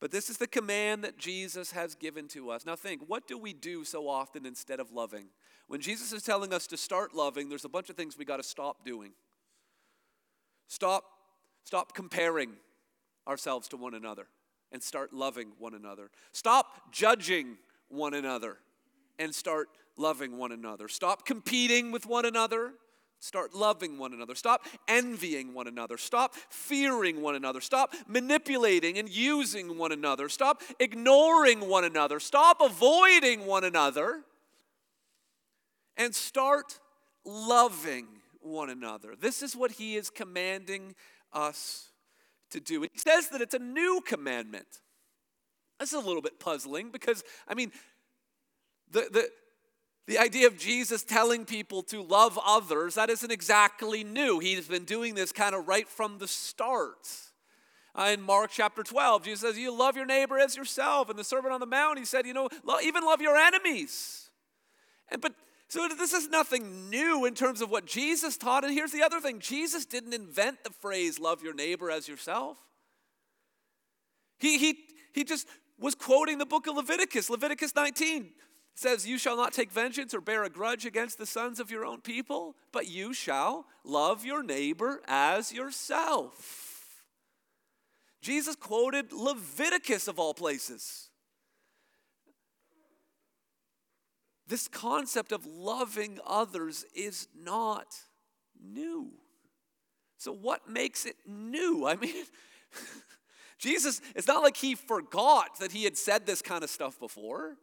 But 0.00 0.10
this 0.10 0.30
is 0.30 0.38
the 0.38 0.46
command 0.46 1.04
that 1.04 1.18
Jesus 1.18 1.70
has 1.72 1.94
given 1.94 2.26
to 2.28 2.50
us. 2.50 2.66
Now, 2.66 2.74
think 2.74 3.02
what 3.06 3.28
do 3.28 3.38
we 3.38 3.52
do 3.52 3.84
so 3.84 4.08
often 4.08 4.44
instead 4.44 4.80
of 4.80 4.90
loving? 4.90 5.26
When 5.68 5.80
Jesus 5.80 6.12
is 6.12 6.22
telling 6.24 6.52
us 6.52 6.66
to 6.68 6.76
start 6.76 7.14
loving, 7.14 7.48
there's 7.48 7.64
a 7.64 7.68
bunch 7.68 7.90
of 7.90 7.96
things 7.96 8.18
we 8.18 8.24
got 8.24 8.38
to 8.38 8.42
stop 8.42 8.84
doing. 8.84 9.12
Stop 10.66 11.04
Stop 11.68 11.92
comparing 11.92 12.52
ourselves 13.26 13.68
to 13.68 13.76
one 13.76 13.92
another 13.92 14.26
and 14.72 14.82
start 14.82 15.12
loving 15.12 15.48
one 15.58 15.74
another. 15.74 16.10
Stop 16.32 16.90
judging 16.90 17.58
one 17.90 18.14
another 18.14 18.56
and 19.18 19.34
start 19.34 19.68
loving 19.98 20.38
one 20.38 20.50
another. 20.50 20.88
Stop 20.88 21.26
competing 21.26 21.92
with 21.92 22.06
one 22.06 22.24
another. 22.24 22.72
Start 23.20 23.52
loving 23.54 23.98
one 23.98 24.14
another. 24.14 24.34
Stop 24.34 24.64
envying 24.88 25.52
one 25.52 25.66
another. 25.68 25.98
Stop 25.98 26.36
fearing 26.48 27.20
one 27.20 27.34
another. 27.34 27.60
Stop 27.60 27.92
manipulating 28.06 28.96
and 28.96 29.06
using 29.06 29.76
one 29.76 29.92
another. 29.92 30.30
Stop 30.30 30.62
ignoring 30.80 31.68
one 31.68 31.84
another. 31.84 32.18
Stop 32.18 32.62
avoiding 32.62 33.44
one 33.44 33.64
another. 33.64 34.22
And 35.98 36.14
start 36.14 36.78
loving 37.26 38.06
one 38.40 38.70
another. 38.70 39.14
This 39.20 39.42
is 39.42 39.54
what 39.54 39.72
he 39.72 39.96
is 39.96 40.08
commanding 40.08 40.94
us 41.32 41.90
to 42.50 42.60
do. 42.60 42.82
And 42.82 42.90
He 42.92 42.98
says 42.98 43.28
that 43.30 43.40
it's 43.40 43.54
a 43.54 43.58
new 43.58 44.00
commandment. 44.06 44.66
This 45.78 45.92
is 45.92 46.02
a 46.02 46.06
little 46.06 46.22
bit 46.22 46.40
puzzling 46.40 46.90
because, 46.90 47.22
I 47.46 47.54
mean, 47.54 47.70
the, 48.90 49.08
the, 49.12 49.28
the 50.06 50.18
idea 50.18 50.46
of 50.46 50.58
Jesus 50.58 51.04
telling 51.04 51.44
people 51.44 51.82
to 51.84 52.02
love 52.02 52.38
others, 52.44 52.94
that 52.94 53.10
isn't 53.10 53.30
exactly 53.30 54.02
new. 54.02 54.38
He's 54.38 54.66
been 54.66 54.84
doing 54.84 55.14
this 55.14 55.32
kind 55.32 55.54
of 55.54 55.68
right 55.68 55.88
from 55.88 56.18
the 56.18 56.26
start. 56.26 57.08
Uh, 57.94 58.10
in 58.12 58.22
Mark 58.22 58.50
chapter 58.52 58.82
12, 58.82 59.24
Jesus 59.24 59.40
says, 59.40 59.58
You 59.58 59.76
love 59.76 59.96
your 59.96 60.06
neighbor 60.06 60.38
as 60.38 60.56
yourself. 60.56 61.10
And 61.10 61.18
the 61.18 61.24
Sermon 61.24 61.52
on 61.52 61.60
the 61.60 61.66
Mount, 61.66 61.98
he 61.98 62.04
said, 62.04 62.26
You 62.26 62.34
know, 62.34 62.48
even 62.82 63.04
love 63.04 63.20
your 63.20 63.36
enemies. 63.36 64.30
And, 65.10 65.20
but 65.20 65.34
so 65.68 65.86
this 65.86 66.14
is 66.14 66.28
nothing 66.28 66.88
new 66.88 67.26
in 67.26 67.34
terms 67.34 67.60
of 67.60 67.70
what 67.70 67.84
Jesus 67.84 68.36
taught. 68.38 68.64
And 68.64 68.72
here's 68.72 68.92
the 68.92 69.02
other 69.02 69.20
thing 69.20 69.38
Jesus 69.38 69.84
didn't 69.84 70.14
invent 70.14 70.64
the 70.64 70.70
phrase, 70.70 71.18
love 71.18 71.42
your 71.42 71.54
neighbor 71.54 71.90
as 71.90 72.08
yourself. 72.08 72.56
He, 74.38 74.58
he, 74.58 74.78
he 75.12 75.24
just 75.24 75.46
was 75.78 75.94
quoting 75.94 76.38
the 76.38 76.46
book 76.46 76.66
of 76.66 76.76
Leviticus. 76.76 77.28
Leviticus 77.28 77.74
19 77.74 78.30
says, 78.74 79.06
You 79.06 79.18
shall 79.18 79.36
not 79.36 79.52
take 79.52 79.70
vengeance 79.70 80.14
or 80.14 80.20
bear 80.20 80.44
a 80.44 80.50
grudge 80.50 80.86
against 80.86 81.18
the 81.18 81.26
sons 81.26 81.60
of 81.60 81.70
your 81.70 81.84
own 81.84 82.00
people, 82.00 82.54
but 82.72 82.88
you 82.88 83.12
shall 83.12 83.66
love 83.84 84.24
your 84.24 84.42
neighbor 84.42 85.02
as 85.06 85.52
yourself. 85.52 87.04
Jesus 88.22 88.56
quoted 88.56 89.12
Leviticus 89.12 90.08
of 90.08 90.18
all 90.18 90.34
places. 90.34 91.10
This 94.48 94.66
concept 94.66 95.30
of 95.30 95.44
loving 95.46 96.18
others 96.26 96.84
is 96.94 97.28
not 97.38 97.94
new. 98.60 99.10
So, 100.16 100.32
what 100.32 100.68
makes 100.68 101.04
it 101.04 101.16
new? 101.26 101.86
I 101.86 101.96
mean, 101.96 102.24
Jesus, 103.58 104.00
it's 104.16 104.26
not 104.26 104.42
like 104.42 104.56
he 104.56 104.74
forgot 104.74 105.58
that 105.60 105.72
he 105.72 105.84
had 105.84 105.96
said 105.96 106.26
this 106.26 106.40
kind 106.40 106.64
of 106.64 106.70
stuff 106.70 106.98
before. 106.98 107.56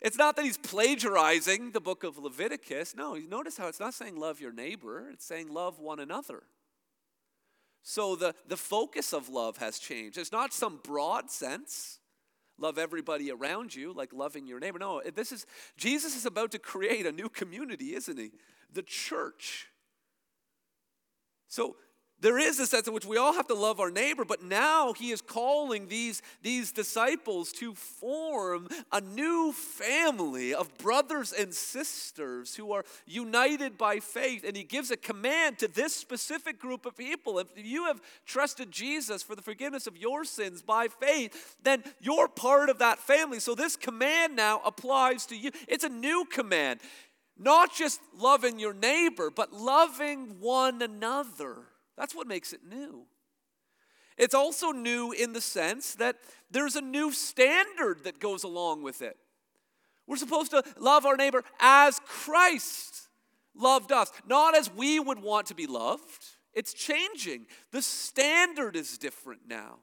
It's 0.00 0.18
not 0.18 0.36
that 0.36 0.44
he's 0.44 0.58
plagiarizing 0.58 1.72
the 1.72 1.80
book 1.80 2.02
of 2.02 2.18
Leviticus. 2.18 2.94
No, 2.96 3.14
notice 3.14 3.56
how 3.56 3.68
it's 3.68 3.78
not 3.80 3.94
saying 3.94 4.16
love 4.16 4.40
your 4.40 4.52
neighbor, 4.52 5.08
it's 5.12 5.24
saying 5.24 5.52
love 5.52 5.78
one 5.78 6.00
another. 6.00 6.44
So 7.82 8.14
the, 8.14 8.34
the 8.46 8.56
focus 8.56 9.12
of 9.12 9.28
love 9.28 9.56
has 9.58 9.78
changed. 9.78 10.18
It's 10.18 10.32
not 10.32 10.52
some 10.52 10.80
broad 10.84 11.30
sense 11.30 11.98
love 12.62 12.78
everybody 12.78 13.30
around 13.30 13.74
you 13.74 13.92
like 13.92 14.12
loving 14.12 14.46
your 14.46 14.60
neighbor. 14.60 14.78
No, 14.78 15.02
this 15.14 15.32
is 15.32 15.46
Jesus 15.76 16.16
is 16.16 16.24
about 16.24 16.52
to 16.52 16.58
create 16.58 17.04
a 17.04 17.12
new 17.12 17.28
community, 17.28 17.94
isn't 17.94 18.18
he? 18.18 18.30
The 18.72 18.82
church. 18.82 19.68
So 21.48 21.76
there 22.22 22.38
is 22.38 22.60
a 22.60 22.66
sense 22.66 22.86
in 22.86 22.94
which 22.94 23.04
we 23.04 23.16
all 23.16 23.34
have 23.34 23.48
to 23.48 23.54
love 23.54 23.80
our 23.80 23.90
neighbor, 23.90 24.24
but 24.24 24.44
now 24.44 24.92
he 24.92 25.10
is 25.10 25.20
calling 25.20 25.88
these, 25.88 26.22
these 26.40 26.70
disciples 26.70 27.50
to 27.54 27.74
form 27.74 28.68
a 28.92 29.00
new 29.00 29.52
family 29.52 30.54
of 30.54 30.78
brothers 30.78 31.32
and 31.32 31.52
sisters 31.52 32.54
who 32.54 32.70
are 32.72 32.84
united 33.06 33.76
by 33.76 33.98
faith. 33.98 34.44
And 34.46 34.56
he 34.56 34.62
gives 34.62 34.92
a 34.92 34.96
command 34.96 35.58
to 35.58 35.68
this 35.68 35.96
specific 35.96 36.60
group 36.60 36.86
of 36.86 36.96
people. 36.96 37.40
If 37.40 37.48
you 37.56 37.86
have 37.86 38.00
trusted 38.24 38.70
Jesus 38.70 39.24
for 39.24 39.34
the 39.34 39.42
forgiveness 39.42 39.88
of 39.88 39.96
your 39.96 40.24
sins 40.24 40.62
by 40.62 40.86
faith, 40.86 41.56
then 41.64 41.82
you're 42.00 42.28
part 42.28 42.70
of 42.70 42.78
that 42.78 43.00
family. 43.00 43.40
So 43.40 43.56
this 43.56 43.74
command 43.74 44.36
now 44.36 44.60
applies 44.64 45.26
to 45.26 45.36
you. 45.36 45.50
It's 45.66 45.84
a 45.84 45.88
new 45.88 46.24
command. 46.30 46.78
Not 47.36 47.74
just 47.74 48.00
loving 48.16 48.60
your 48.60 48.74
neighbor, 48.74 49.28
but 49.28 49.52
loving 49.52 50.38
one 50.38 50.82
another. 50.82 51.66
That's 51.96 52.14
what 52.14 52.26
makes 52.26 52.52
it 52.52 52.60
new. 52.68 53.06
It's 54.18 54.34
also 54.34 54.70
new 54.70 55.12
in 55.12 55.32
the 55.32 55.40
sense 55.40 55.94
that 55.96 56.16
there's 56.50 56.76
a 56.76 56.80
new 56.80 57.12
standard 57.12 58.04
that 58.04 58.20
goes 58.20 58.44
along 58.44 58.82
with 58.82 59.02
it. 59.02 59.16
We're 60.06 60.16
supposed 60.16 60.50
to 60.50 60.62
love 60.78 61.06
our 61.06 61.16
neighbor 61.16 61.44
as 61.60 61.98
Christ 62.04 63.08
loved 63.54 63.92
us, 63.92 64.10
not 64.26 64.56
as 64.56 64.72
we 64.72 64.98
would 64.98 65.20
want 65.20 65.46
to 65.46 65.54
be 65.54 65.66
loved. 65.66 66.24
It's 66.52 66.74
changing. 66.74 67.46
The 67.70 67.82
standard 67.82 68.76
is 68.76 68.98
different 68.98 69.42
now. 69.48 69.78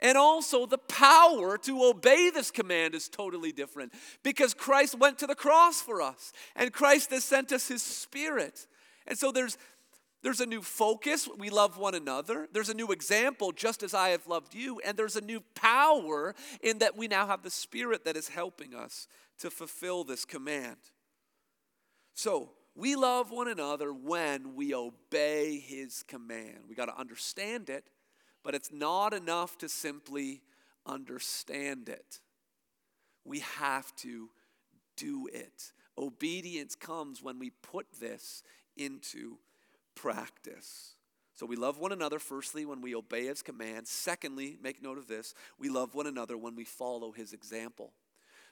And 0.00 0.18
also, 0.18 0.66
the 0.66 0.78
power 0.78 1.56
to 1.58 1.84
obey 1.84 2.28
this 2.28 2.50
command 2.50 2.94
is 2.94 3.08
totally 3.08 3.50
different 3.50 3.94
because 4.22 4.52
Christ 4.52 4.98
went 4.98 5.18
to 5.20 5.26
the 5.26 5.34
cross 5.34 5.80
for 5.80 6.02
us 6.02 6.32
and 6.54 6.72
Christ 6.72 7.10
has 7.10 7.24
sent 7.24 7.50
us 7.50 7.68
his 7.68 7.82
spirit. 7.82 8.66
And 9.06 9.18
so 9.18 9.32
there's 9.32 9.56
there's 10.26 10.40
a 10.40 10.46
new 10.46 10.60
focus. 10.60 11.28
We 11.38 11.50
love 11.50 11.78
one 11.78 11.94
another. 11.94 12.48
There's 12.52 12.68
a 12.68 12.74
new 12.74 12.90
example, 12.90 13.52
just 13.52 13.84
as 13.84 13.94
I 13.94 14.08
have 14.08 14.26
loved 14.26 14.56
you. 14.56 14.80
And 14.84 14.96
there's 14.96 15.14
a 15.14 15.20
new 15.20 15.40
power 15.54 16.34
in 16.60 16.80
that 16.80 16.96
we 16.96 17.06
now 17.06 17.28
have 17.28 17.44
the 17.44 17.50
Spirit 17.50 18.04
that 18.04 18.16
is 18.16 18.26
helping 18.26 18.74
us 18.74 19.06
to 19.38 19.50
fulfill 19.50 20.02
this 20.02 20.24
command. 20.24 20.78
So, 22.14 22.50
we 22.74 22.96
love 22.96 23.30
one 23.30 23.46
another 23.46 23.92
when 23.92 24.56
we 24.56 24.74
obey 24.74 25.60
His 25.64 26.02
command. 26.02 26.64
We 26.68 26.74
got 26.74 26.86
to 26.86 26.98
understand 26.98 27.70
it, 27.70 27.84
but 28.42 28.56
it's 28.56 28.72
not 28.72 29.14
enough 29.14 29.56
to 29.58 29.68
simply 29.68 30.42
understand 30.84 31.88
it. 31.88 32.18
We 33.24 33.44
have 33.60 33.94
to 33.98 34.30
do 34.96 35.28
it. 35.32 35.70
Obedience 35.96 36.74
comes 36.74 37.22
when 37.22 37.38
we 37.38 37.50
put 37.50 37.86
this 38.00 38.42
into 38.76 39.38
practice. 39.96 40.92
So 41.34 41.44
we 41.44 41.56
love 41.56 41.78
one 41.78 41.92
another, 41.92 42.18
firstly, 42.18 42.64
when 42.64 42.80
we 42.80 42.94
obey 42.94 43.26
his 43.26 43.42
commands. 43.42 43.90
Secondly, 43.90 44.56
make 44.62 44.82
note 44.82 44.98
of 44.98 45.08
this 45.08 45.34
we 45.58 45.68
love 45.68 45.94
one 45.94 46.06
another 46.06 46.38
when 46.38 46.54
we 46.54 46.64
follow 46.64 47.10
his 47.10 47.32
example. 47.32 47.92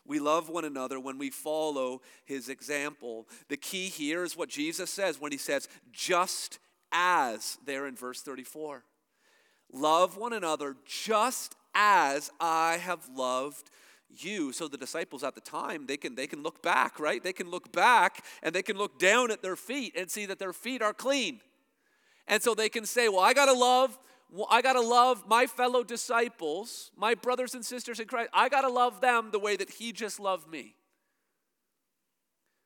We 0.07 0.19
love 0.19 0.51
one 0.51 0.67
another 0.67 1.01
when 1.01 1.17
we 1.17 1.31
follow 1.31 2.03
his 2.27 2.51
example. 2.51 3.27
The 3.49 3.57
key 3.57 3.87
here 3.89 4.23
is 4.23 4.37
what 4.37 4.51
Jesus 4.51 4.91
says 4.91 5.19
when 5.19 5.33
he 5.33 5.39
says, 5.39 5.67
just 5.93 6.59
as, 6.93 7.57
there 7.65 7.87
in 7.87 7.97
verse 7.97 8.21
34. 8.21 8.85
Love 9.73 10.19
one 10.19 10.35
another 10.35 10.77
just 10.85 11.57
as 11.75 12.31
I 12.39 12.77
have 12.77 13.09
loved 13.09 13.71
you 14.23 14.53
so 14.53 14.69
the 14.69 14.77
disciples 14.77 15.25
at 15.25 15.35
the 15.35 15.41
time 15.41 15.87
they 15.87 15.97
can 15.97 16.15
they 16.15 16.27
can 16.27 16.43
look 16.43 16.63
back 16.63 17.01
right 17.01 17.23
they 17.23 17.33
can 17.33 17.51
look 17.51 17.73
back 17.73 18.25
and 18.43 18.55
they 18.55 18.63
can 18.63 18.77
look 18.77 18.99
down 18.99 19.31
at 19.31 19.43
their 19.43 19.57
feet 19.57 19.95
and 19.97 20.11
see 20.11 20.27
that 20.27 20.39
their 20.39 20.53
feet 20.53 20.83
are 20.83 20.93
clean 20.93 21.41
and 22.27 22.43
so 22.43 22.55
they 22.55 22.69
can 22.69 22.85
say 22.85 23.09
well 23.09 23.21
i 23.21 23.33
got 23.33 23.47
to 23.47 23.53
love 23.53 23.99
I 24.51 24.63
got 24.63 24.73
to 24.73 24.81
love 24.81 25.25
my 25.29 25.47
fellow 25.47 25.85
disciples, 25.85 26.91
my 26.97 27.15
brothers 27.15 27.55
and 27.55 27.65
sisters 27.65 28.01
in 28.01 28.09
Christ. 28.09 28.31
I 28.33 28.49
got 28.49 28.63
to 28.63 28.69
love 28.69 29.01
them 29.01 29.29
the 29.31 29.39
way 29.39 29.57
that 29.57 29.71
he 29.71 29.93
just 29.93 30.19
loved 30.19 30.49
me. 30.49 30.75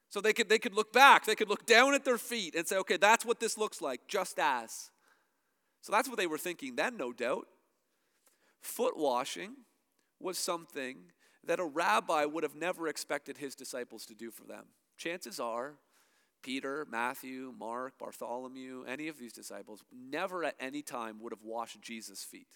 So 0.08 0.22
they 0.22 0.32
could, 0.32 0.48
they 0.48 0.58
could 0.58 0.74
look 0.74 0.92
back, 0.92 1.26
they 1.26 1.34
could 1.34 1.50
look 1.50 1.66
down 1.66 1.92
at 1.92 2.04
their 2.04 2.16
feet 2.16 2.54
and 2.54 2.66
say, 2.66 2.76
okay, 2.78 2.96
that's 2.96 3.26
what 3.26 3.40
this 3.40 3.58
looks 3.58 3.82
like, 3.82 4.00
just 4.08 4.38
as. 4.38 4.90
So 5.82 5.92
that's 5.92 6.08
what 6.08 6.16
they 6.16 6.26
were 6.26 6.38
thinking 6.38 6.76
then, 6.76 6.96
no 6.96 7.12
doubt. 7.12 7.46
Foot 8.62 8.96
washing 8.96 9.52
was 10.18 10.38
something 10.38 10.96
that 11.48 11.58
a 11.58 11.64
rabbi 11.64 12.26
would 12.26 12.44
have 12.44 12.54
never 12.54 12.86
expected 12.88 13.38
his 13.38 13.54
disciples 13.54 14.04
to 14.04 14.14
do 14.14 14.30
for 14.30 14.44
them. 14.44 14.66
Chances 14.98 15.40
are, 15.40 15.76
Peter, 16.42 16.86
Matthew, 16.90 17.54
Mark, 17.58 17.98
Bartholomew, 17.98 18.84
any 18.86 19.08
of 19.08 19.18
these 19.18 19.32
disciples 19.32 19.82
never 19.90 20.44
at 20.44 20.54
any 20.60 20.82
time 20.82 21.18
would 21.20 21.32
have 21.32 21.42
washed 21.42 21.80
Jesus' 21.80 22.22
feet. 22.22 22.48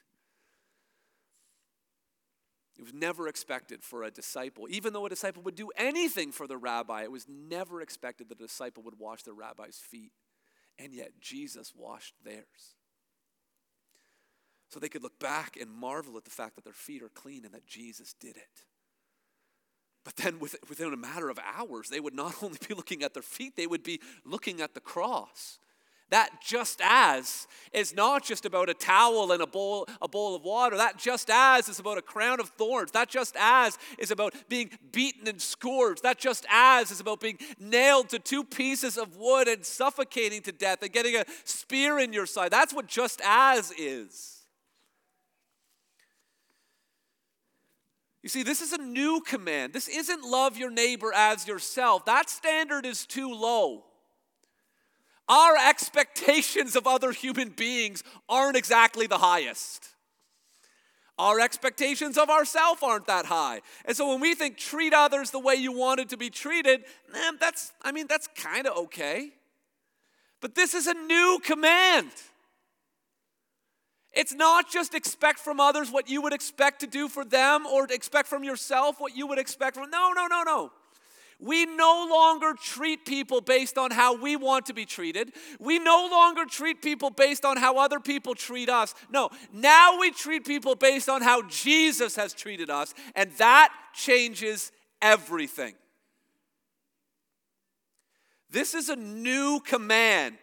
It 2.79 2.83
was 2.83 2.93
never 2.93 3.29
expected 3.29 3.83
for 3.83 4.03
a 4.03 4.11
disciple, 4.11 4.67
even 4.69 4.93
though 4.93 5.07
a 5.07 5.11
disciple 5.11 5.43
would 5.43 5.57
do 5.57 5.71
anything 5.77 6.31
for 6.31 6.47
the 6.47 6.59
rabbi, 6.59 7.03
it 7.03 7.11
was 7.11 7.27
never 7.29 7.81
expected 7.81 8.29
that 8.29 8.41
a 8.41 8.47
disciple 8.47 8.83
would 8.83 8.99
wash 8.99 9.23
the 9.23 9.33
rabbi's 9.33 9.79
feet. 9.79 10.13
And 10.79 10.93
yet 10.93 11.13
Jesus 11.21 11.73
washed 11.75 12.15
theirs. 12.25 12.77
So 14.69 14.81
they 14.81 14.89
could 14.89 15.03
look 15.03 15.19
back 15.19 15.57
and 15.59 15.71
marvel 15.71 16.17
at 16.19 16.25
the 16.25 16.31
fact 16.31 16.57
that 16.57 16.65
their 16.65 16.73
feet 16.73 17.03
are 17.03 17.11
clean 17.11 17.45
and 17.45 17.55
that 17.55 17.67
Jesus 17.67 18.15
did 18.19 18.37
it. 18.37 18.65
But 20.05 20.17
then 20.17 20.41
within 20.41 20.93
a 20.93 20.97
matter 20.97 21.31
of 21.31 21.39
hours, 21.57 21.89
they 21.89 22.01
would 22.01 22.15
not 22.15 22.35
only 22.43 22.59
be 22.67 22.75
looking 22.75 23.03
at 23.03 23.15
their 23.15 23.23
feet, 23.23 23.57
they 23.57 23.67
would 23.67 23.83
be 23.83 24.01
looking 24.25 24.61
at 24.61 24.75
the 24.75 24.81
cross. 24.81 25.59
That 26.13 26.43
just 26.43 26.83
as 26.85 27.47
is 27.73 27.95
not 27.95 28.23
just 28.23 28.45
about 28.45 28.69
a 28.69 28.75
towel 28.75 29.33
and 29.33 29.41
a 29.41 29.47
bowl, 29.47 29.89
a 30.03 30.07
bowl 30.07 30.37
of 30.37 30.45
water. 30.45 30.77
That 30.77 30.99
just 30.99 31.31
as 31.31 31.71
is 31.71 31.79
about 31.79 31.97
a 31.97 32.03
crown 32.03 32.39
of 32.39 32.51
thorns. 32.51 32.91
That 32.91 33.09
just 33.09 33.35
as 33.41 33.79
is 33.97 34.11
about 34.11 34.35
being 34.51 34.69
beaten 34.93 35.27
and 35.27 35.41
scourged. 35.41 36.03
That 36.03 36.19
just 36.19 36.45
as 36.51 36.91
is 36.91 37.01
about 37.01 37.21
being 37.21 37.39
nailed 37.59 38.11
to 38.11 38.19
two 38.19 38.45
pieces 38.45 38.99
of 38.99 39.17
wood 39.17 39.49
and 39.49 39.65
suffocating 39.65 40.43
to 40.43 40.53
death 40.53 40.83
and 40.83 40.93
getting 40.93 41.17
a 41.17 41.25
spear 41.45 41.99
in 41.99 42.13
your 42.13 42.27
side. 42.27 42.51
That's 42.51 42.75
what 42.75 42.89
just 42.89 43.23
as 43.25 43.73
is. 43.79 44.42
You 48.23 48.29
see, 48.29 48.43
this 48.43 48.61
is 48.61 48.73
a 48.73 48.79
new 48.79 49.21
command. 49.21 49.73
This 49.73 49.89
isn't 49.89 50.23
love 50.23 50.57
your 50.57 50.71
neighbor 50.71 51.13
as 51.13 51.49
yourself. 51.49 52.05
That 52.05 52.31
standard 52.31 52.87
is 52.87 53.05
too 53.05 53.33
low. 53.33 53.85
Our 55.29 55.57
expectations 55.69 56.77
of 56.77 56.87
other 56.87 57.13
human 57.13 57.51
beings 57.51 58.05
aren't 58.29 58.57
exactly 58.57 59.07
the 59.07 59.19
highest. 59.19 59.89
Our 61.19 61.41
expectations 61.41 62.17
of 62.17 62.31
ourselves 62.31 62.83
aren't 62.83 63.07
that 63.07 63.27
high. 63.27 63.61
And 63.85 63.97
so 63.97 64.09
when 64.09 64.21
we 64.21 64.35
think 64.35 64.57
treat 64.57 64.95
others 64.95 65.31
the 65.31 65.39
way 65.39 65.55
you 65.55 65.73
wanted 65.73 66.09
to 66.11 66.17
be 66.17 66.31
treated, 66.31 66.85
man, 67.13 67.37
that's, 67.41 67.73
I 67.83 67.93
mean, 67.93 68.07
that's 68.09 68.29
kind 68.37 68.67
of 68.67 68.77
okay. 68.85 69.31
But 70.41 70.55
this 70.55 70.75
is 70.75 70.87
a 70.87 70.95
new 70.95 71.41
command. 71.45 72.11
It's 74.13 74.35
not 74.35 74.71
just 74.71 74.95
expect 74.95 75.39
from 75.39 75.59
others 75.59 75.91
what 75.91 76.09
you 76.09 76.21
would 76.23 76.35
expect 76.35 76.81
to 76.81 76.87
do 76.87 77.09
for 77.09 77.25
them 77.25 77.67
or 77.67 77.87
expect 77.87 78.29
from 78.29 78.45
yourself 78.45 79.01
what 79.01 79.17
you 79.17 79.27
would 79.27 79.39
expect 79.39 79.77
from. 79.77 79.91
No, 79.91 80.13
no, 80.15 80.27
no, 80.27 80.43
no. 80.43 80.73
We 81.41 81.67
no 81.67 82.07
longer 82.09 82.53
treat 82.63 83.05
people 83.05 83.41
based 83.41 83.77
on 83.77 83.91
how 83.91 84.15
we 84.15 84.37
want 84.37 84.67
to 84.67 84.75
be 84.75 84.85
treated. 84.85 85.33
We 85.59 85.81
no 85.81 86.09
longer 86.09 86.45
treat 86.45 86.83
people 86.83 87.11
based 87.11 87.45
on 87.45 87.57
how 87.57 87.79
other 87.79 87.99
people 87.99 88.37
treat 88.37 88.69
us. 88.69 88.95
No, 89.11 89.29
now 89.53 89.99
we 89.99 90.13
treat 90.13 90.47
people 90.47 90.77
based 90.77 91.09
on 91.09 91.21
how 91.21 91.43
Jesus 91.49 92.15
has 92.15 92.33
treated 92.33 92.71
us, 92.71 92.95
and 93.17 93.33
that 93.39 93.73
changes 93.93 94.71
everything. 95.01 95.75
This 98.49 98.75
is 98.75 98.89
a 98.89 98.97
new 98.97 99.59
command. 99.65 100.37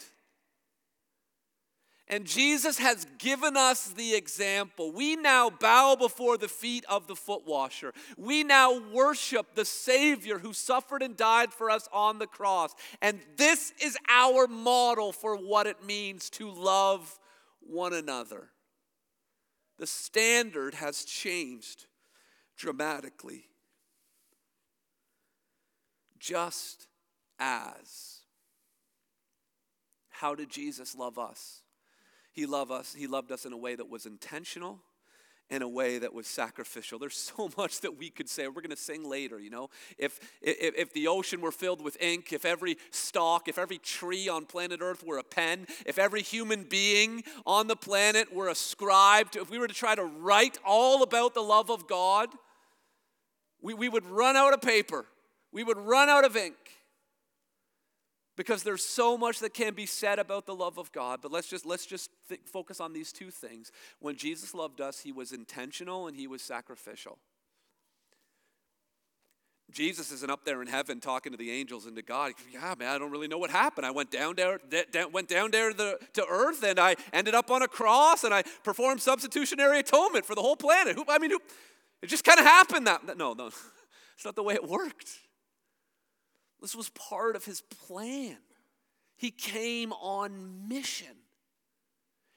And 2.10 2.26
Jesus 2.26 2.80
has 2.80 3.06
given 3.20 3.56
us 3.56 3.90
the 3.90 4.16
example. 4.16 4.92
We 4.92 5.16
now 5.16 5.52
bow 5.52 5.96
before 5.96 6.40
the 6.40 6.48
feet 6.48 6.84
of 6.90 7.06
the 7.06 7.16
foot 7.16 7.46
washer. 7.46 7.94
We 8.18 8.44
now 8.44 8.80
worship 8.92 9.54
the 9.54 9.66
Savior 9.66 10.40
who 10.40 10.52
suffered 10.52 11.04
and 11.04 11.16
died 11.16 11.54
for 11.54 11.70
us 11.70 11.88
on 11.94 12.18
the 12.18 12.26
cross. 12.26 12.74
And 13.00 13.20
this 13.38 13.74
is 13.80 13.96
our 14.08 14.48
model 14.48 15.12
for 15.12 15.36
what 15.36 15.68
it 15.68 15.86
means 15.86 16.32
to 16.32 16.50
love 16.50 17.20
one 17.60 17.94
another. 17.94 18.50
The 19.78 19.88
standard 19.88 20.74
has 20.74 21.04
changed 21.04 21.86
dramatically. 22.58 23.46
Just 26.20 26.88
as. 27.40 28.22
How 30.10 30.34
did 30.34 30.50
Jesus 30.50 30.96
love 30.96 31.20
us? 31.20 31.62
He 32.40 32.46
loved 32.46 32.72
us. 32.72 32.96
He 32.98 33.06
loved 33.06 33.34
us 33.34 33.46
in 33.46 33.52
a 33.52 33.58
way 33.58 33.76
that 33.76 33.90
was 33.90 34.06
intentional 34.06 34.80
in 35.50 35.62
a 35.62 35.68
way 35.68 35.98
that 35.98 36.14
was 36.14 36.26
sacrificial. 36.26 36.98
There's 36.98 37.18
so 37.36 37.50
much 37.58 37.82
that 37.82 37.98
we 37.98 38.10
could 38.10 38.30
say. 38.30 38.48
We're 38.48 38.62
going 38.62 38.70
to 38.70 38.78
sing 38.78 39.04
later, 39.04 39.40
you 39.40 39.50
know. 39.50 39.70
If, 39.98 40.20
if, 40.42 40.76
if 40.78 40.94
the 40.94 41.08
ocean 41.08 41.42
were 41.42 41.52
filled 41.52 41.84
with 41.84 42.02
ink, 42.02 42.32
if 42.32 42.46
every 42.46 42.78
stalk, 42.92 43.50
if 43.50 43.58
every 43.58 43.78
tree 43.78 44.30
on 44.30 44.46
planet 44.46 44.80
Earth 44.82 45.04
were 45.04 45.18
a 45.18 45.24
pen, 45.24 45.68
if 45.86 46.00
every 46.00 46.22
human 46.22 46.64
being 46.64 47.24
on 47.46 47.68
the 47.68 47.76
planet 47.76 48.34
were 48.34 48.48
a 48.48 48.56
scribe, 48.56 49.30
if 49.36 49.50
we 49.50 49.58
were 49.58 49.68
to 49.68 49.74
try 49.74 49.96
to 49.96 50.06
write 50.06 50.58
all 50.66 51.04
about 51.04 51.34
the 51.34 51.42
love 51.42 51.70
of 51.70 51.88
God, 51.88 52.30
we, 53.62 53.74
we 53.74 53.90
would 53.90 54.06
run 54.06 54.38
out 54.38 54.54
of 54.54 54.62
paper. 54.62 55.06
We 55.52 55.66
would 55.66 55.78
run 55.78 56.08
out 56.08 56.24
of 56.24 56.38
ink 56.38 56.56
because 58.40 58.64
there's 58.64 58.86
so 58.86 59.18
much 59.18 59.40
that 59.40 59.54
can 59.54 59.74
be 59.74 59.86
said 59.86 60.18
about 60.18 60.46
the 60.46 60.56
love 60.56 60.78
of 60.78 60.94
God, 60.94 61.20
but 61.22 61.30
let's 61.30 61.50
just 61.50 61.66
let's 61.66 61.86
just 61.86 62.10
th- 62.30 62.40
focus 62.46 62.80
on 62.80 62.94
these 62.94 63.12
two 63.12 63.32
things. 63.32 63.70
When 64.00 64.16
Jesus 64.16 64.54
loved 64.54 64.80
us, 64.80 65.02
he 65.02 65.12
was 65.12 65.34
intentional 65.34 66.08
and 66.08 66.16
he 66.16 66.26
was 66.26 66.42
sacrificial. 66.42 67.18
Jesus 69.72 70.14
isn't 70.14 70.32
up 70.32 70.46
there 70.46 70.62
in 70.62 70.70
heaven 70.70 71.02
talking 71.02 71.34
to 71.34 71.38
the 71.38 71.52
angels 71.52 71.86
and 71.86 71.98
to 71.98 72.02
God. 72.02 72.32
Yeah, 72.50 72.76
man, 72.80 72.88
I 72.88 72.98
don't 72.98 73.12
really 73.12 73.28
know 73.28 73.38
what 73.38 73.50
happened. 73.50 73.86
I 73.86 73.92
went 73.92 74.10
down 74.10 74.36
there, 74.38 74.62
went 75.12 75.28
down 75.28 75.52
there 75.52 75.74
to, 75.74 76.00
to 76.14 76.26
earth, 76.30 76.64
and 76.64 76.80
I 76.80 76.96
ended 77.12 77.36
up 77.36 77.52
on 77.52 77.62
a 77.62 77.68
cross, 77.68 78.24
and 78.24 78.34
I 78.34 78.44
performed 78.64 79.02
substitutionary 79.02 79.80
atonement 79.80 80.26
for 80.26 80.34
the 80.34 80.42
whole 80.42 80.56
planet. 80.56 80.96
Who, 80.96 81.04
I 81.10 81.20
mean, 81.20 81.32
who, 81.32 81.42
it 82.02 82.08
just 82.08 82.24
kind 82.24 82.40
of 82.40 82.46
happened. 82.46 82.88
That 82.88 83.18
no, 83.18 83.34
no, 83.34 83.48
it's 84.16 84.24
not 84.24 84.38
the 84.38 84.44
way 84.44 84.54
it 84.54 84.66
worked. 84.66 85.10
This 86.62 86.76
was 86.76 86.90
part 86.90 87.36
of 87.36 87.46
his 87.46 87.62
plan. 87.62 88.38
He 89.16 89.32
came 89.32 89.94
on 89.94 90.68
mission. 90.68 91.08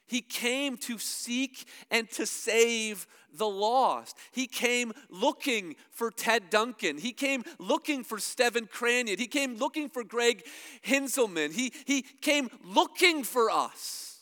He 0.07 0.21
came 0.21 0.77
to 0.79 0.99
seek 0.99 1.67
and 1.91 2.11
to 2.11 2.27
save 2.27 3.07
the 3.33 3.49
lost. 3.49 4.17
He 4.33 4.47
came 4.47 4.93
looking 5.09 5.77
for 5.91 6.11
Ted 6.11 6.51
Duncan. 6.51 6.99
He 6.99 7.13
came 7.13 7.45
looking 7.59 8.05
for 8.05 8.19
Stephen 8.19 8.67
Cranion. 8.67 9.19
He 9.19 9.27
came 9.27 9.57
looking 9.57 9.89
for 9.89 10.05
Greg 10.05 10.43
Hinselman. 10.85 11.53
He, 11.53 11.73
he 11.87 12.03
came 12.03 12.51
looking 12.65 13.25
for 13.25 13.51
us. 13.51 14.19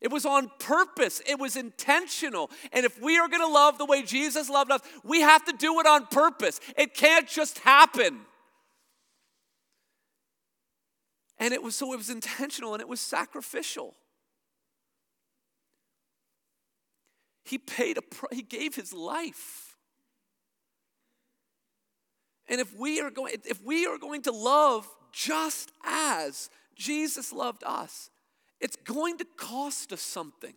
It 0.00 0.12
was 0.12 0.24
on 0.24 0.48
purpose, 0.60 1.20
it 1.26 1.40
was 1.40 1.56
intentional. 1.56 2.50
And 2.72 2.86
if 2.86 3.00
we 3.00 3.18
are 3.18 3.26
going 3.26 3.40
to 3.40 3.52
love 3.52 3.78
the 3.78 3.84
way 3.84 4.02
Jesus 4.02 4.48
loved 4.48 4.70
us, 4.70 4.80
we 5.02 5.22
have 5.22 5.44
to 5.46 5.52
do 5.52 5.80
it 5.80 5.86
on 5.86 6.06
purpose. 6.06 6.60
It 6.76 6.94
can't 6.94 7.26
just 7.26 7.58
happen. 7.58 8.20
And 11.38 11.54
it 11.54 11.62
was 11.62 11.76
so 11.76 11.92
it 11.92 11.96
was 11.96 12.10
intentional 12.10 12.74
and 12.74 12.80
it 12.80 12.88
was 12.88 13.00
sacrificial. 13.00 13.94
He 17.44 17.58
paid 17.58 17.98
a 17.98 18.02
he 18.32 18.42
gave 18.42 18.74
his 18.74 18.92
life. 18.92 19.76
And 22.48 22.60
if 22.60 22.74
we 22.76 23.00
are 23.00 23.10
going 23.10 23.36
if 23.44 23.62
we 23.62 23.86
are 23.86 23.98
going 23.98 24.22
to 24.22 24.32
love 24.32 24.88
just 25.12 25.72
as 25.84 26.50
Jesus 26.74 27.32
loved 27.32 27.62
us, 27.64 28.10
it's 28.60 28.76
going 28.76 29.18
to 29.18 29.26
cost 29.36 29.92
us 29.92 30.00
something. 30.00 30.54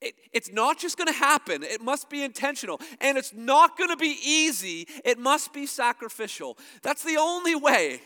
It, 0.00 0.14
it's 0.32 0.50
not 0.50 0.78
just 0.78 0.96
going 0.96 1.08
to 1.08 1.18
happen. 1.18 1.62
It 1.62 1.82
must 1.82 2.08
be 2.08 2.22
intentional. 2.22 2.80
And 3.00 3.18
it's 3.18 3.34
not 3.34 3.76
going 3.76 3.90
to 3.90 3.96
be 3.96 4.16
easy. 4.24 4.86
It 5.04 5.18
must 5.18 5.52
be 5.52 5.66
sacrificial. 5.66 6.56
That's 6.82 7.04
the 7.04 7.18
only 7.18 7.54
way 7.54 8.00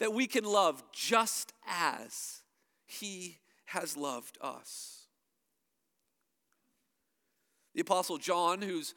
that 0.00 0.12
we 0.12 0.26
can 0.26 0.44
love 0.44 0.82
just 0.92 1.52
as 1.68 2.42
He 2.86 3.38
has 3.66 3.96
loved 3.96 4.36
us. 4.40 5.06
The 7.74 7.82
Apostle 7.82 8.18
John, 8.18 8.62
who's 8.62 8.94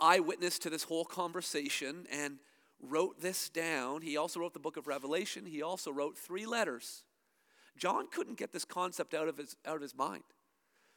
eyewitness 0.00 0.58
to 0.60 0.70
this 0.70 0.82
whole 0.82 1.04
conversation 1.04 2.06
and 2.10 2.38
wrote 2.80 3.20
this 3.20 3.48
down, 3.48 4.02
he 4.02 4.16
also 4.16 4.40
wrote 4.40 4.54
the 4.54 4.58
book 4.58 4.76
of 4.76 4.86
Revelation. 4.86 5.46
He 5.46 5.62
also 5.62 5.92
wrote 5.92 6.18
three 6.18 6.46
letters. 6.46 7.04
John 7.78 8.08
couldn't 8.10 8.38
get 8.38 8.52
this 8.52 8.64
concept 8.64 9.14
out 9.14 9.28
of 9.28 9.36
his, 9.36 9.56
out 9.64 9.76
of 9.76 9.82
his 9.82 9.94
mind. 9.94 10.24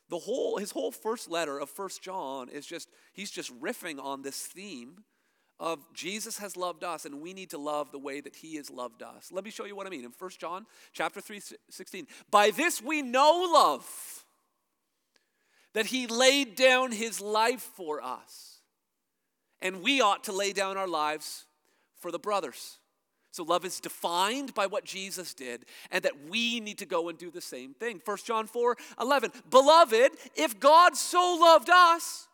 The 0.10 0.19
whole, 0.19 0.58
his 0.58 0.71
whole 0.71 0.91
first 0.91 1.29
letter 1.29 1.60
of 1.60 1.69
First 1.69 2.01
John 2.01 2.49
is 2.49 2.65
just, 2.65 2.89
he's 3.13 3.29
just 3.29 3.58
riffing 3.62 4.03
on 4.03 4.23
this 4.23 4.41
theme 4.41 5.03
of 5.60 5.80
Jesus 5.93 6.38
has 6.38 6.56
loved 6.56 6.84
us 6.84 7.06
and 7.06 7.22
we 7.22 7.34
need 7.34 7.50
to 7.50 7.58
love 7.58 7.91
the 7.91 8.00
way 8.00 8.22
that 8.22 8.36
he 8.36 8.56
has 8.56 8.69
loved 8.69 9.04
us. 9.04 9.32
Let 9.32 9.43
me 9.43 9.52
show 9.52 9.65
you 9.65 9.76
what 9.76 9.88
I 9.88 9.89
mean. 9.89 10.06
In 10.06 10.13
1 10.17 10.30
John 10.38 10.65
chapter 10.93 11.22
3 11.22 11.41
16, 11.69 12.08
by 12.32 12.52
this 12.52 12.82
we 12.82 13.02
know 13.02 13.50
love 13.52 14.26
that 15.74 15.88
he 15.88 16.08
laid 16.08 16.56
down 16.56 16.91
his 16.91 17.22
life 17.22 17.62
for 17.76 18.02
us. 18.02 18.60
And 19.62 19.84
we 19.84 20.02
ought 20.02 20.24
to 20.26 20.32
lay 20.32 20.54
down 20.54 20.78
our 20.78 20.88
lives 20.88 21.45
for 21.98 22.12
the 22.12 22.19
brothers. 22.19 22.80
So 23.32 23.43
love 23.43 23.65
is 23.65 23.80
defined 23.80 24.54
by 24.54 24.65
what 24.65 24.86
Jesus 24.86 25.34
did, 25.34 25.65
and 25.91 26.04
that 26.04 26.30
we 26.30 26.60
need 26.60 26.80
to 26.80 26.86
go 26.86 27.10
and 27.10 27.17
do 27.17 27.30
the 27.30 27.41
same 27.41 27.74
thing. 27.74 28.02
1 28.04 28.17
John 28.26 28.48
4 28.48 28.76
11. 29.00 29.32
Beloved, 29.50 30.12
if 30.36 30.60
God 30.60 30.95
so 30.95 31.38
loved 31.39 31.69
us, 31.69 32.28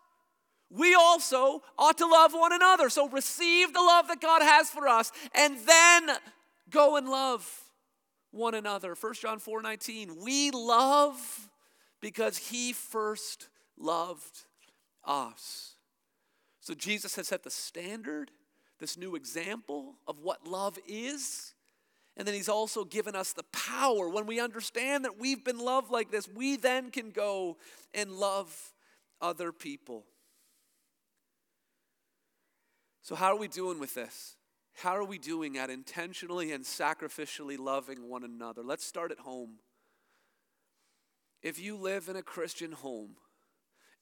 we 0.69 0.95
also 0.95 1.61
ought 1.77 1.97
to 1.97 2.05
love 2.05 2.33
one 2.33 2.53
another. 2.53 2.89
So 2.89 3.07
receive 3.07 3.73
the 3.73 3.81
love 3.81 4.07
that 4.07 4.21
God 4.21 4.41
has 4.41 4.69
for 4.69 4.87
us, 4.87 5.11
and 5.33 5.57
then 5.65 6.09
go 6.69 6.97
and 6.97 7.07
love 7.07 7.63
one 8.31 8.53
another. 8.53 8.95
1 8.99 9.13
John 9.15 9.39
4 9.39 9.61
19. 9.61 10.17
We 10.23 10.51
love 10.51 11.49
because 12.01 12.37
he 12.37 12.73
first 12.73 13.49
loved 13.77 14.43
us. 15.03 15.73
So 16.59 16.73
Jesus 16.73 17.15
has 17.15 17.27
set 17.27 17.43
the 17.43 17.51
standard 17.51 18.31
this 18.79 18.97
new 18.97 19.15
example 19.15 19.95
of 20.07 20.19
what 20.19 20.47
love 20.47 20.77
is. 20.87 21.53
And 22.17 22.27
then 22.27 22.33
he's 22.33 22.49
also 22.49 22.85
given 22.85 23.15
us 23.15 23.33
the 23.33 23.43
power. 23.51 24.09
When 24.09 24.25
we 24.25 24.39
understand 24.39 25.05
that 25.05 25.19
we've 25.19 25.43
been 25.43 25.59
loved 25.59 25.91
like 25.91 26.11
this, 26.11 26.27
we 26.27 26.55
then 26.55 26.91
can 26.91 27.11
go 27.11 27.57
and 27.93 28.11
love 28.11 28.73
other 29.21 29.51
people. 29.51 30.05
So, 33.05 33.13
how 33.13 33.27
are 33.27 33.37
we 33.37 33.47
doing 33.47 33.77
with 33.77 33.93
this? 33.93 34.35
How 34.73 34.97
are 34.97 35.03
we 35.03 35.19
doing 35.19 35.59
at 35.59 35.69
intentionally 35.69 36.51
and 36.51 36.63
sacrificially 36.63 37.55
loving 37.55 38.09
one 38.09 38.23
another? 38.23 38.63
Let's 38.63 38.83
start 38.83 39.11
at 39.11 39.19
home. 39.19 39.59
If 41.43 41.59
you 41.59 41.75
live 41.75 42.09
in 42.09 42.15
a 42.15 42.23
Christian 42.23 42.71
home, 42.71 43.11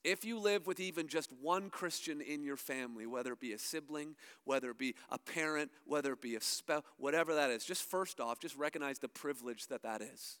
if 0.04 0.24
you 0.24 0.38
live 0.38 0.66
with 0.66 0.80
even 0.80 1.06
just 1.06 1.30
one 1.42 1.68
Christian 1.68 2.22
in 2.22 2.42
your 2.42 2.56
family, 2.56 3.04
whether 3.04 3.34
it 3.34 3.40
be 3.40 3.52
a 3.52 3.58
sibling, 3.58 4.16
whether 4.44 4.70
it 4.70 4.78
be 4.78 4.94
a 5.10 5.18
parent, 5.18 5.70
whether 5.84 6.14
it 6.14 6.22
be 6.22 6.36
a 6.36 6.40
spouse, 6.40 6.82
whatever 6.96 7.34
that 7.34 7.50
is, 7.50 7.62
just 7.62 7.82
first 7.82 8.20
off, 8.20 8.40
just 8.40 8.56
recognize 8.56 9.00
the 9.00 9.08
privilege 9.08 9.66
that 9.66 9.82
that 9.82 10.00
is. 10.00 10.38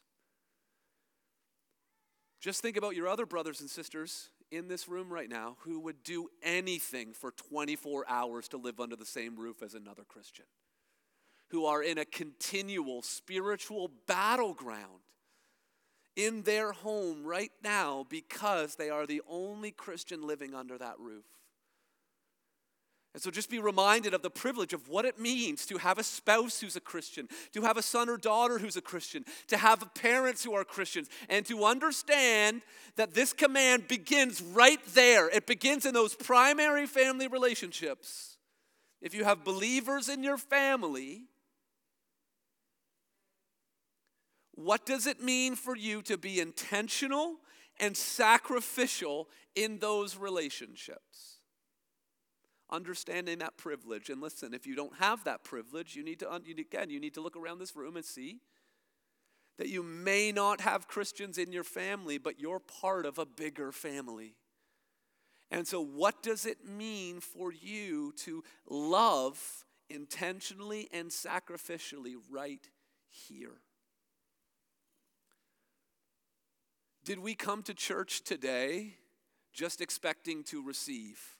Just 2.40 2.62
think 2.62 2.78
about 2.78 2.96
your 2.96 3.08
other 3.08 3.26
brothers 3.26 3.60
and 3.60 3.68
sisters 3.68 4.30
in 4.56 4.68
this 4.68 4.88
room 4.88 5.12
right 5.12 5.28
now 5.28 5.56
who 5.60 5.80
would 5.80 6.02
do 6.02 6.28
anything 6.42 7.12
for 7.12 7.32
24 7.32 8.04
hours 8.08 8.48
to 8.48 8.56
live 8.56 8.80
under 8.80 8.96
the 8.96 9.06
same 9.06 9.36
roof 9.36 9.62
as 9.62 9.74
another 9.74 10.04
Christian, 10.04 10.46
who 11.48 11.66
are 11.66 11.82
in 11.82 11.98
a 11.98 12.04
continual 12.04 13.02
spiritual 13.02 13.90
battleground 14.06 15.02
in 16.16 16.42
their 16.42 16.72
home 16.72 17.24
right 17.24 17.52
now 17.62 18.06
because 18.08 18.76
they 18.76 18.90
are 18.90 19.06
the 19.06 19.22
only 19.28 19.70
Christian 19.70 20.26
living 20.26 20.54
under 20.54 20.78
that 20.78 20.98
roof. 20.98 21.24
And 23.14 23.22
so 23.22 23.30
just 23.30 23.48
be 23.48 23.60
reminded 23.60 24.12
of 24.12 24.22
the 24.22 24.30
privilege 24.30 24.72
of 24.72 24.88
what 24.88 25.04
it 25.04 25.20
means 25.20 25.64
to 25.66 25.78
have 25.78 25.98
a 25.98 26.02
spouse 26.02 26.60
who's 26.60 26.76
a 26.76 26.80
Christian, 26.80 27.28
to 27.52 27.62
have 27.62 27.76
a 27.76 27.82
son 27.82 28.08
or 28.08 28.16
daughter 28.16 28.58
who's 28.58 28.76
a 28.76 28.82
Christian, 28.82 29.24
to 29.46 29.56
have 29.56 29.94
parents 29.94 30.42
who 30.42 30.52
are 30.54 30.64
Christians, 30.64 31.08
and 31.28 31.46
to 31.46 31.64
understand 31.64 32.62
that 32.96 33.14
this 33.14 33.32
command 33.32 33.86
begins 33.86 34.42
right 34.42 34.80
there. 34.94 35.28
It 35.28 35.46
begins 35.46 35.86
in 35.86 35.94
those 35.94 36.14
primary 36.14 36.86
family 36.86 37.28
relationships. 37.28 38.36
If 39.00 39.14
you 39.14 39.24
have 39.24 39.44
believers 39.44 40.08
in 40.08 40.24
your 40.24 40.38
family, 40.38 41.28
What 44.56 44.86
does 44.86 45.06
it 45.06 45.20
mean 45.20 45.56
for 45.56 45.76
you 45.76 46.00
to 46.02 46.16
be 46.16 46.40
intentional 46.40 47.36
and 47.80 47.96
sacrificial 47.96 49.28
in 49.56 49.78
those 49.78 50.16
relationships? 50.16 51.33
Understanding 52.70 53.38
that 53.38 53.56
privilege. 53.56 54.08
And 54.10 54.20
listen, 54.20 54.54
if 54.54 54.66
you 54.66 54.74
don't 54.74 54.96
have 54.96 55.24
that 55.24 55.44
privilege, 55.44 55.94
you 55.94 56.02
need 56.02 56.20
to, 56.20 56.32
again, 56.32 56.90
you 56.90 56.98
need 56.98 57.14
to 57.14 57.20
look 57.20 57.36
around 57.36 57.58
this 57.58 57.76
room 57.76 57.96
and 57.96 58.04
see 58.04 58.40
that 59.58 59.68
you 59.68 59.82
may 59.82 60.32
not 60.32 60.60
have 60.60 60.88
Christians 60.88 61.38
in 61.38 61.52
your 61.52 61.64
family, 61.64 62.18
but 62.18 62.40
you're 62.40 62.58
part 62.58 63.06
of 63.06 63.18
a 63.18 63.26
bigger 63.26 63.70
family. 63.70 64.34
And 65.50 65.66
so, 65.66 65.80
what 65.80 66.22
does 66.22 66.46
it 66.46 66.66
mean 66.66 67.20
for 67.20 67.52
you 67.52 68.12
to 68.24 68.42
love 68.68 69.64
intentionally 69.88 70.88
and 70.92 71.10
sacrificially 71.10 72.14
right 72.30 72.66
here? 73.08 73.60
Did 77.04 77.18
we 77.18 77.34
come 77.34 77.62
to 77.64 77.74
church 77.74 78.24
today 78.24 78.94
just 79.52 79.80
expecting 79.80 80.42
to 80.44 80.64
receive? 80.64 81.33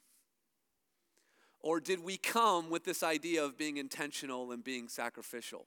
Or 1.64 1.80
did 1.80 2.04
we 2.04 2.18
come 2.18 2.68
with 2.68 2.84
this 2.84 3.02
idea 3.02 3.42
of 3.42 3.56
being 3.56 3.78
intentional 3.78 4.52
and 4.52 4.62
being 4.62 4.86
sacrificial? 4.86 5.64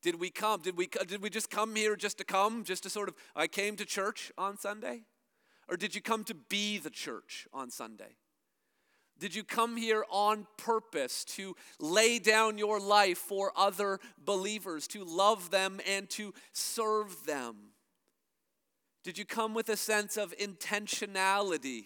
Did 0.00 0.18
we 0.18 0.30
come? 0.30 0.62
Did 0.62 0.74
we, 0.74 0.86
did 0.86 1.20
we 1.20 1.28
just 1.28 1.50
come 1.50 1.76
here 1.76 1.96
just 1.96 2.16
to 2.16 2.24
come, 2.24 2.64
just 2.64 2.84
to 2.84 2.90
sort 2.90 3.10
of, 3.10 3.14
I 3.36 3.46
came 3.46 3.76
to 3.76 3.84
church 3.84 4.32
on 4.38 4.56
Sunday? 4.56 5.02
Or 5.68 5.76
did 5.76 5.94
you 5.94 6.00
come 6.00 6.24
to 6.24 6.34
be 6.34 6.78
the 6.78 6.88
church 6.88 7.46
on 7.52 7.70
Sunday? 7.70 8.16
Did 9.18 9.34
you 9.34 9.44
come 9.44 9.76
here 9.76 10.06
on 10.08 10.46
purpose 10.56 11.24
to 11.36 11.54
lay 11.78 12.18
down 12.18 12.56
your 12.56 12.80
life 12.80 13.18
for 13.18 13.52
other 13.54 14.00
believers, 14.24 14.88
to 14.88 15.04
love 15.04 15.50
them 15.50 15.78
and 15.86 16.08
to 16.10 16.32
serve 16.54 17.26
them? 17.26 17.74
Did 19.04 19.18
you 19.18 19.26
come 19.26 19.52
with 19.52 19.68
a 19.68 19.76
sense 19.76 20.16
of 20.16 20.34
intentionality? 20.38 21.84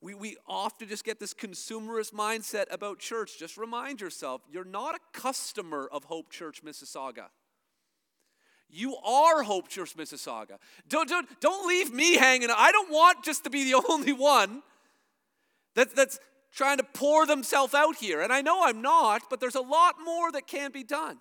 We, 0.00 0.14
we 0.14 0.36
often 0.46 0.88
just 0.88 1.04
get 1.04 1.18
this 1.18 1.34
consumerist 1.34 2.12
mindset 2.12 2.66
about 2.70 3.00
church. 3.00 3.38
Just 3.38 3.56
remind 3.56 4.00
yourself 4.00 4.42
you're 4.50 4.64
not 4.64 4.94
a 4.94 4.98
customer 5.12 5.88
of 5.90 6.04
Hope 6.04 6.30
Church 6.30 6.62
Mississauga. 6.64 7.26
You 8.70 8.96
are 8.96 9.42
Hope 9.42 9.68
Church 9.68 9.96
Mississauga. 9.96 10.58
Don't, 10.88 11.08
don't, 11.08 11.28
don't 11.40 11.66
leave 11.66 11.92
me 11.92 12.16
hanging. 12.16 12.50
I 12.54 12.70
don't 12.70 12.90
want 12.90 13.24
just 13.24 13.44
to 13.44 13.50
be 13.50 13.70
the 13.70 13.82
only 13.88 14.12
one 14.12 14.62
that, 15.74 15.96
that's 15.96 16.20
trying 16.52 16.76
to 16.76 16.84
pour 16.84 17.26
themselves 17.26 17.74
out 17.74 17.96
here. 17.96 18.20
And 18.20 18.32
I 18.32 18.40
know 18.40 18.64
I'm 18.64 18.82
not, 18.82 19.22
but 19.30 19.40
there's 19.40 19.54
a 19.54 19.60
lot 19.60 19.96
more 20.04 20.30
that 20.32 20.46
can 20.46 20.70
be 20.70 20.84
done. 20.84 21.18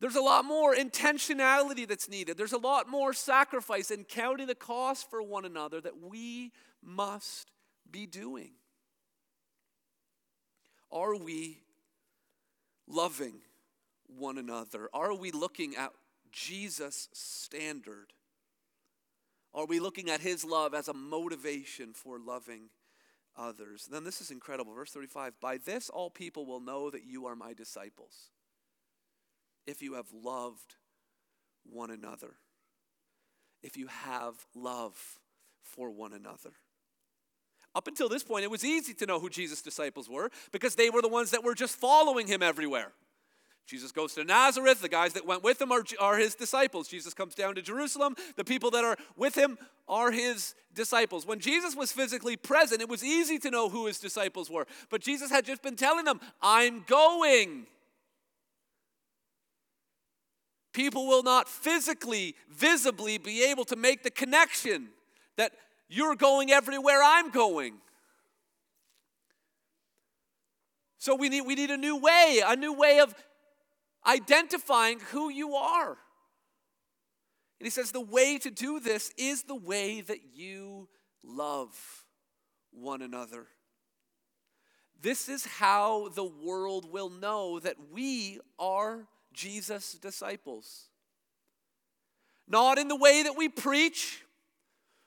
There's 0.00 0.16
a 0.16 0.20
lot 0.20 0.44
more 0.44 0.74
intentionality 0.74 1.88
that's 1.88 2.08
needed. 2.08 2.36
There's 2.36 2.52
a 2.52 2.58
lot 2.58 2.88
more 2.88 3.14
sacrifice 3.14 3.90
and 3.90 4.06
counting 4.06 4.46
the 4.46 4.54
cost 4.54 5.08
for 5.08 5.22
one 5.22 5.46
another 5.46 5.80
that 5.80 6.02
we 6.02 6.52
must 6.82 7.50
be 7.90 8.06
doing. 8.06 8.52
Are 10.92 11.16
we 11.16 11.62
loving 12.86 13.40
one 14.06 14.36
another? 14.36 14.88
Are 14.92 15.14
we 15.14 15.30
looking 15.30 15.76
at 15.76 15.92
Jesus' 16.30 17.08
standard? 17.12 18.12
Are 19.54 19.66
we 19.66 19.80
looking 19.80 20.10
at 20.10 20.20
his 20.20 20.44
love 20.44 20.74
as 20.74 20.88
a 20.88 20.94
motivation 20.94 21.94
for 21.94 22.18
loving 22.18 22.68
others? 23.34 23.88
Then 23.90 24.04
this 24.04 24.20
is 24.20 24.30
incredible. 24.30 24.74
Verse 24.74 24.90
35 24.90 25.40
By 25.40 25.56
this 25.56 25.88
all 25.88 26.10
people 26.10 26.44
will 26.44 26.60
know 26.60 26.90
that 26.90 27.06
you 27.06 27.26
are 27.26 27.34
my 27.34 27.54
disciples 27.54 28.30
if 29.66 29.82
you 29.82 29.94
have 29.94 30.06
loved 30.12 30.76
one 31.64 31.90
another. 31.90 32.34
If 33.62 33.76
you 33.76 33.88
have 33.88 34.34
love 34.54 34.96
for 35.62 35.90
one 35.90 36.12
another. 36.12 36.52
Up 37.74 37.88
until 37.88 38.08
this 38.08 38.22
point, 38.22 38.44
it 38.44 38.50
was 38.50 38.64
easy 38.64 38.94
to 38.94 39.06
know 39.06 39.20
who 39.20 39.28
Jesus' 39.28 39.60
disciples 39.60 40.08
were 40.08 40.30
because 40.50 40.76
they 40.76 40.88
were 40.88 41.02
the 41.02 41.08
ones 41.08 41.30
that 41.32 41.44
were 41.44 41.54
just 41.54 41.76
following 41.76 42.26
him 42.26 42.42
everywhere. 42.42 42.92
Jesus 43.66 43.90
goes 43.90 44.14
to 44.14 44.24
Nazareth. 44.24 44.80
The 44.80 44.88
guys 44.88 45.12
that 45.14 45.26
went 45.26 45.42
with 45.42 45.60
him 45.60 45.72
are, 45.72 45.82
are 45.98 46.16
his 46.16 46.34
disciples. 46.34 46.88
Jesus 46.88 47.12
comes 47.12 47.34
down 47.34 47.56
to 47.56 47.62
Jerusalem. 47.62 48.14
The 48.36 48.44
people 48.44 48.70
that 48.70 48.84
are 48.84 48.96
with 49.16 49.34
him 49.34 49.58
are 49.88 50.12
his 50.12 50.54
disciples. 50.72 51.26
When 51.26 51.40
Jesus 51.40 51.74
was 51.74 51.90
physically 51.90 52.36
present, 52.36 52.80
it 52.80 52.88
was 52.88 53.04
easy 53.04 53.38
to 53.40 53.50
know 53.50 53.68
who 53.68 53.86
his 53.86 53.98
disciples 53.98 54.48
were. 54.48 54.66
But 54.88 55.00
Jesus 55.00 55.30
had 55.30 55.44
just 55.44 55.62
been 55.62 55.76
telling 55.76 56.04
them, 56.04 56.20
I'm 56.40 56.84
going 56.86 57.66
people 60.76 61.06
will 61.06 61.22
not 61.22 61.48
physically, 61.48 62.34
visibly 62.50 63.16
be 63.16 63.42
able 63.44 63.64
to 63.64 63.76
make 63.76 64.02
the 64.02 64.10
connection 64.10 64.88
that 65.36 65.52
you're 65.88 66.14
going 66.14 66.50
everywhere 66.52 67.00
I'm 67.02 67.30
going. 67.30 67.78
So 70.98 71.14
we 71.14 71.30
need, 71.30 71.42
we 71.42 71.54
need 71.54 71.70
a 71.70 71.78
new 71.78 71.96
way, 71.96 72.42
a 72.46 72.54
new 72.54 72.74
way 72.74 73.00
of 73.00 73.14
identifying 74.06 75.00
who 75.00 75.30
you 75.30 75.54
are. 75.54 75.96
And 77.58 77.66
he 77.66 77.70
says 77.70 77.90
the 77.90 78.02
way 78.02 78.36
to 78.36 78.50
do 78.50 78.78
this 78.78 79.10
is 79.16 79.44
the 79.44 79.54
way 79.54 80.02
that 80.02 80.34
you 80.34 80.90
love 81.24 81.74
one 82.70 83.00
another. 83.00 83.46
This 85.00 85.30
is 85.30 85.46
how 85.46 86.10
the 86.10 86.24
world 86.24 86.92
will 86.92 87.08
know 87.08 87.60
that 87.60 87.76
we 87.90 88.40
are 88.58 89.06
Jesus' 89.36 89.92
disciples. 89.92 90.86
Not 92.48 92.78
in 92.78 92.88
the 92.88 92.96
way 92.96 93.22
that 93.22 93.36
we 93.36 93.48
preach, 93.48 94.22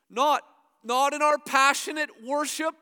not, 0.09 0.43
not 0.83 1.13
in 1.13 1.21
our 1.21 1.37
passionate 1.37 2.09
worship, 2.25 2.75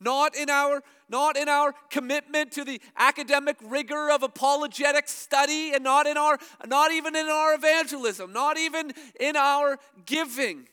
not 0.00 0.36
in 0.36 0.50
our 0.50 0.82
not 1.08 1.36
in 1.36 1.48
our 1.48 1.74
commitment 1.90 2.50
to 2.52 2.64
the 2.64 2.80
academic 2.96 3.56
rigor 3.62 4.10
of 4.10 4.22
apologetic 4.22 5.06
study 5.06 5.72
and 5.74 5.84
not 5.84 6.06
in 6.06 6.16
our 6.16 6.38
not 6.66 6.92
even 6.92 7.14
in 7.14 7.26
our 7.26 7.54
evangelism 7.54 8.32
not 8.32 8.58
even 8.58 8.92
in 9.20 9.36
our 9.36 9.78
giving 10.04 10.66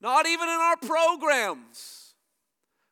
not 0.00 0.26
even 0.26 0.48
in 0.48 0.54
our 0.54 0.76
programs 0.76 2.14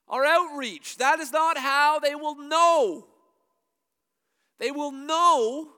our 0.09 0.25
outreach 0.25 0.97
that 0.97 1.21
is 1.21 1.33
not 1.33 1.57
how 1.57 1.99
they 1.99 2.15
will 2.15 2.37
know 2.37 3.07
they 4.59 4.71
will 4.71 4.93
know 4.93 5.69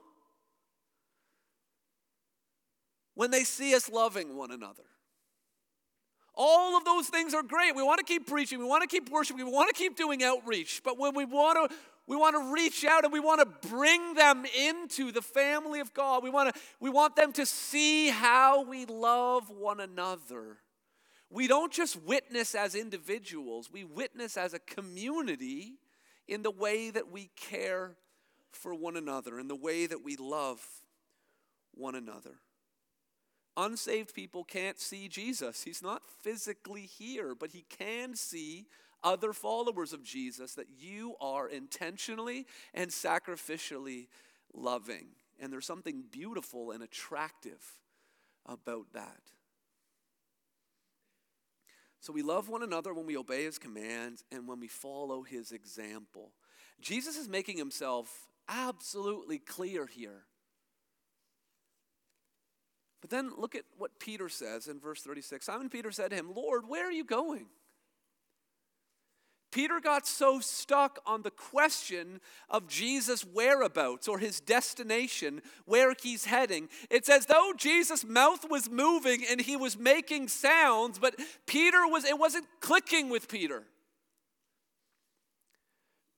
when 3.13 3.31
they 3.31 3.43
see 3.43 3.75
us 3.75 3.89
loving 3.89 4.35
one 4.35 4.51
another 4.51 4.83
all 6.37 6.75
of 6.77 6.83
those 6.83 7.07
things 7.07 7.33
are 7.33 7.43
great. 7.43 7.75
We 7.75 7.83
want 7.83 7.99
to 7.99 8.03
keep 8.03 8.27
preaching, 8.27 8.59
we 8.59 8.65
want 8.65 8.81
to 8.81 8.87
keep 8.87 9.09
worshiping, 9.09 9.45
we 9.45 9.51
want 9.51 9.73
to 9.73 9.77
keep 9.81 9.95
doing 9.95 10.23
outreach. 10.23 10.81
But 10.83 10.97
when 10.99 11.15
we 11.15 11.25
want 11.25 11.71
to 11.71 11.75
we 12.07 12.15
want 12.15 12.35
to 12.35 12.53
reach 12.53 12.85
out 12.85 13.03
and 13.03 13.11
we 13.11 13.19
want 13.19 13.39
to 13.39 13.67
bring 13.67 14.13
them 14.13 14.45
into 14.45 15.11
the 15.11 15.23
family 15.23 15.79
of 15.79 15.91
God. 15.93 16.23
We 16.23 16.29
want 16.29 16.53
to 16.53 16.61
we 16.79 16.89
want 16.89 17.15
them 17.15 17.31
to 17.33 17.45
see 17.45 18.09
how 18.09 18.63
we 18.63 18.85
love 18.85 19.49
one 19.49 19.79
another. 19.79 20.57
We 21.31 21.47
don't 21.47 21.73
just 21.73 22.01
witness 22.03 22.53
as 22.53 22.75
individuals, 22.75 23.69
we 23.71 23.83
witness 23.83 24.37
as 24.37 24.53
a 24.53 24.59
community 24.59 25.79
in 26.27 26.43
the 26.43 26.51
way 26.51 26.91
that 26.91 27.11
we 27.11 27.29
care 27.35 27.95
for 28.55 28.73
one 28.73 28.97
another, 28.97 29.39
in 29.39 29.47
the 29.47 29.55
way 29.55 29.85
that 29.85 30.03
we 30.03 30.15
love 30.15 30.65
one 31.73 31.95
another. 31.95 32.37
Unsaved 33.57 34.13
people 34.13 34.43
can't 34.43 34.79
see 34.79 35.07
Jesus. 35.07 35.63
He's 35.63 35.81
not 35.81 36.01
physically 36.21 36.81
here, 36.81 37.33
but 37.35 37.51
he 37.51 37.65
can 37.69 38.15
see 38.15 38.67
other 39.03 39.31
followers 39.33 39.93
of 39.93 40.03
Jesus 40.03 40.55
that 40.55 40.67
you 40.77 41.15
are 41.21 41.47
intentionally 41.47 42.47
and 42.73 42.89
sacrificially 42.89 44.07
loving. 44.53 45.07
And 45.39 45.53
there's 45.53 45.65
something 45.65 46.03
beautiful 46.11 46.71
and 46.71 46.83
attractive 46.83 47.63
about 48.45 48.87
that. 48.93 49.21
So 51.99 52.13
we 52.13 52.21
love 52.21 52.49
one 52.49 52.61
another 52.61 52.93
when 52.93 53.05
we 53.05 53.17
obey 53.17 53.45
his 53.45 53.57
commands 53.57 54.23
and 54.31 54.47
when 54.47 54.59
we 54.59 54.67
follow 54.67 55.23
his 55.23 55.51
example. 55.51 56.31
Jesus 56.81 57.17
is 57.17 57.27
making 57.27 57.57
himself 57.57 58.27
absolutely 58.47 59.39
clear 59.39 59.85
here. 59.85 60.23
But 63.01 63.09
then 63.09 63.31
look 63.37 63.53
at 63.53 63.63
what 63.77 63.99
Peter 63.99 64.29
says 64.29 64.67
in 64.67 64.79
verse 64.79 65.01
36. 65.01 65.45
Simon 65.45 65.69
Peter 65.69 65.91
said 65.91 66.09
to 66.09 66.15
him, 66.15 66.33
Lord, 66.35 66.63
where 66.67 66.87
are 66.87 66.91
you 66.91 67.03
going? 67.03 67.45
Peter 69.51 69.79
got 69.79 70.05
so 70.05 70.41
stuck 70.41 70.99
on 71.05 71.21
the 71.21 71.31
question 71.31 72.19
of 72.49 72.67
Jesus' 72.67 73.23
whereabouts 73.23 74.07
or 74.07 74.19
his 74.19 74.41
destination, 74.41 75.41
where 75.63 75.93
he's 76.01 76.25
heading. 76.25 76.67
It's 76.89 77.07
as 77.07 77.27
though 77.27 77.53
Jesus' 77.55 78.03
mouth 78.03 78.49
was 78.49 78.69
moving 78.69 79.23
and 79.29 79.39
he 79.39 79.55
was 79.55 79.77
making 79.77 80.27
sounds, 80.27 80.99
but 80.99 81.15
Peter 81.45 81.87
was, 81.87 82.03
it 82.03 82.19
wasn't 82.19 82.47
clicking 82.59 83.09
with 83.09 83.29
Peter. 83.29 83.63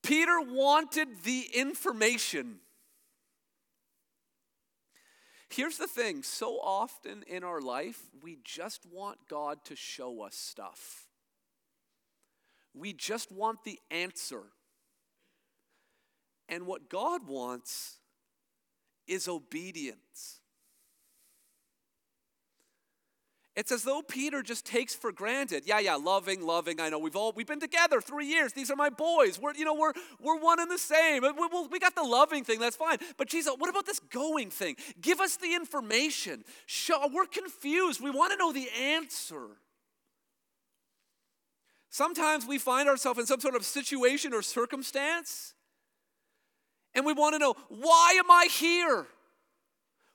Peter 0.08 0.39
wanted 0.39 1.24
the 1.26 1.50
information. 1.54 2.60
Here's 5.50 5.78
the 5.78 5.86
thing 5.86 6.24
so 6.24 6.60
often 6.63 7.24
in 7.28 7.43
our 7.43 7.60
life, 7.60 8.00
we 8.24 8.38
just 8.41 8.86
want 8.89 9.17
God 9.30 9.65
to 9.65 9.76
show 9.76 10.22
us 10.22 10.34
stuff. 10.34 11.08
We 12.74 12.93
just 12.93 13.34
want 13.34 13.65
the 13.65 13.80
answer. 13.91 14.43
And 16.48 16.65
what 16.65 16.89
God 16.89 17.28
wants 17.28 17.98
is 19.08 19.28
obedience. 19.28 20.39
It's 23.58 23.72
as 23.72 23.82
though 23.82 24.04
Peter 24.04 24.43
just 24.43 24.67
takes 24.67 24.93
for 24.93 25.12
granted. 25.12 25.63
Yeah, 25.65 25.80
yeah, 25.80 25.96
loving, 25.96 26.46
loving. 26.46 26.80
I 26.80 26.89
know 26.89 27.00
we've 27.00 27.15
all 27.15 27.34
we've 27.36 27.48
been 27.48 27.60
together 27.60 28.00
three 28.00 28.28
years. 28.28 28.54
These 28.54 28.70
are 28.70 28.76
my 28.76 28.91
boys. 28.91 29.39
We're 29.41 29.56
you 29.56 29.65
know 29.65 29.74
we're 29.74 29.93
we're 30.22 30.38
one 30.39 30.60
and 30.60 30.70
the 30.70 30.78
same. 30.78 31.24
We, 31.24 31.32
we, 31.32 31.67
we 31.72 31.80
got 31.80 31.96
the 31.96 32.04
loving 32.04 32.43
thing. 32.43 32.60
That's 32.60 32.76
fine. 32.76 33.00
But 33.17 33.30
Jesus, 33.30 33.52
what 33.58 33.67
about 33.67 33.88
this 33.88 34.00
going 34.00 34.52
thing? 34.52 34.76
Give 35.02 35.20
us 35.20 35.38
the 35.38 35.56
information. 35.56 36.43
Show, 36.67 37.10
we're 37.12 37.26
confused. 37.26 38.00
We 38.00 38.12
want 38.12 38.32
to 38.32 38.38
know 38.38 38.54
the 38.54 38.70
answer. 38.80 39.48
Sometimes 41.89 42.46
we 42.46 42.60
find 42.60 42.88
ourselves 42.88 43.20
in 43.20 43.26
some 43.26 43.39
sort 43.39 43.56
of 43.56 43.65
situation 43.65 44.36
or 44.36 44.43
circumstance, 44.43 45.56
and 46.93 47.08
we 47.08 47.13
want 47.13 47.34
to 47.34 47.39
know 47.39 47.56
why 47.70 48.17
am 48.20 48.30
I 48.30 48.50
here? 48.52 49.08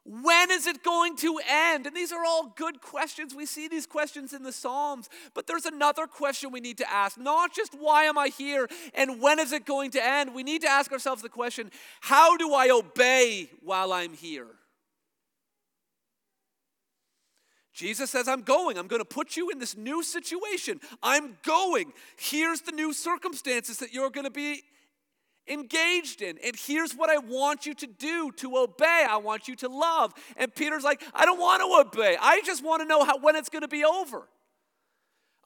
When 0.04 0.50
is 0.50 0.66
it 0.66 0.82
going 0.82 1.16
to 1.18 1.38
end? 1.48 1.86
And 1.86 1.94
these 1.94 2.10
are 2.10 2.24
all 2.24 2.52
good 2.56 2.80
questions. 2.80 3.34
We 3.34 3.46
see 3.46 3.68
these 3.68 3.86
questions 3.86 4.32
in 4.32 4.42
the 4.42 4.50
Psalms. 4.50 5.08
But 5.32 5.46
there's 5.46 5.64
another 5.64 6.08
question 6.08 6.50
we 6.50 6.60
need 6.60 6.78
to 6.78 6.92
ask 6.92 7.16
not 7.18 7.54
just 7.54 7.72
why 7.74 8.04
am 8.04 8.18
I 8.18 8.28
here 8.28 8.68
and 8.94 9.20
when 9.20 9.38
is 9.38 9.52
it 9.52 9.64
going 9.64 9.92
to 9.92 10.04
end? 10.04 10.34
We 10.34 10.42
need 10.42 10.62
to 10.62 10.68
ask 10.68 10.90
ourselves 10.90 11.22
the 11.22 11.28
question 11.28 11.70
how 12.00 12.36
do 12.36 12.52
I 12.52 12.70
obey 12.70 13.48
while 13.62 13.92
I'm 13.92 14.12
here? 14.12 14.48
Jesus 17.72 18.10
says, 18.10 18.28
I'm 18.28 18.42
going. 18.42 18.76
I'm 18.76 18.86
going 18.86 19.00
to 19.00 19.04
put 19.04 19.36
you 19.36 19.50
in 19.50 19.58
this 19.58 19.76
new 19.76 20.02
situation. 20.02 20.78
I'm 21.02 21.38
going. 21.42 21.92
Here's 22.18 22.60
the 22.60 22.72
new 22.72 22.92
circumstances 22.92 23.78
that 23.78 23.94
you're 23.94 24.10
going 24.10 24.26
to 24.26 24.30
be 24.30 24.62
engaged 25.48 26.22
in. 26.22 26.38
And 26.44 26.55
here's 26.57 26.92
what 26.92 27.11
I 27.11 27.18
want 27.18 27.66
you 27.66 27.74
to 27.74 27.87
do 27.87 28.33
to 28.37 28.57
obey. 28.57 29.07
I 29.09 29.16
want 29.16 29.48
you 29.48 29.57
to 29.57 29.68
love. 29.68 30.12
And 30.37 30.55
Peter's 30.55 30.85
like, 30.85 31.02
I 31.14 31.24
don't 31.24 31.40
want 31.40 31.62
to 31.62 31.88
obey. 31.88 32.16
I 32.20 32.40
just 32.44 32.64
want 32.64 32.83
to 32.83 32.88
know 32.88 33.05
how, 33.05 33.18
when 33.18 33.37
it's 33.37 33.48
going 33.48 33.62
to 33.62 33.68
be 33.68 33.85
over. 33.85 34.28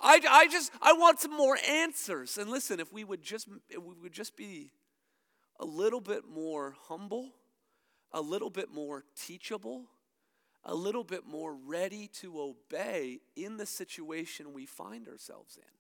I, 0.00 0.20
I 0.28 0.46
just 0.48 0.72
I 0.82 0.92
want 0.92 1.20
some 1.20 1.34
more 1.34 1.56
answers. 1.66 2.36
And 2.38 2.50
listen, 2.50 2.80
if 2.80 2.92
we 2.92 3.04
would 3.04 3.22
just 3.22 3.48
we 3.48 3.94
would 4.02 4.12
just 4.12 4.36
be 4.36 4.70
a 5.58 5.64
little 5.64 6.00
bit 6.00 6.24
more 6.30 6.74
humble, 6.88 7.30
a 8.12 8.20
little 8.20 8.50
bit 8.50 8.70
more 8.72 9.04
teachable, 9.18 9.86
a 10.64 10.74
little 10.74 11.04
bit 11.04 11.26
more 11.26 11.54
ready 11.54 12.08
to 12.08 12.40
obey 12.40 13.20
in 13.36 13.56
the 13.56 13.66
situation 13.66 14.52
we 14.52 14.66
find 14.66 15.08
ourselves 15.08 15.56
in. 15.56 15.75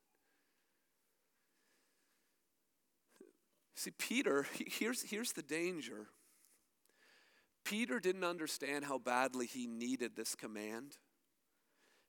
See, 3.76 3.90
Peter, 3.90 4.46
here's, 4.54 5.02
here's 5.02 5.32
the 5.32 5.42
danger. 5.42 6.06
Peter 7.64 8.00
didn't 8.00 8.24
understand 8.24 8.84
how 8.84 8.98
badly 8.98 9.46
he 9.46 9.66
needed 9.66 10.16
this 10.16 10.34
command. 10.34 10.96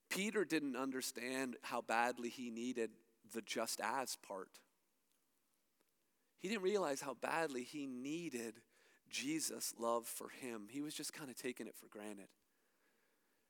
Peter 0.09 0.45
didn't 0.45 0.77
understand 0.77 1.57
how 1.63 1.81
badly 1.81 2.29
he 2.29 2.49
needed 2.49 2.91
the 3.33 3.41
just 3.41 3.81
as 3.81 4.15
part. 4.15 4.59
He 6.39 6.47
didn't 6.47 6.63
realize 6.63 7.01
how 7.01 7.15
badly 7.15 7.63
he 7.63 7.85
needed 7.85 8.61
Jesus' 9.09 9.73
love 9.77 10.05
for 10.05 10.29
him. 10.29 10.67
He 10.69 10.81
was 10.81 10.93
just 10.93 11.11
kind 11.11 11.29
of 11.29 11.35
taking 11.35 11.67
it 11.67 11.75
for 11.75 11.87
granted. 11.87 12.27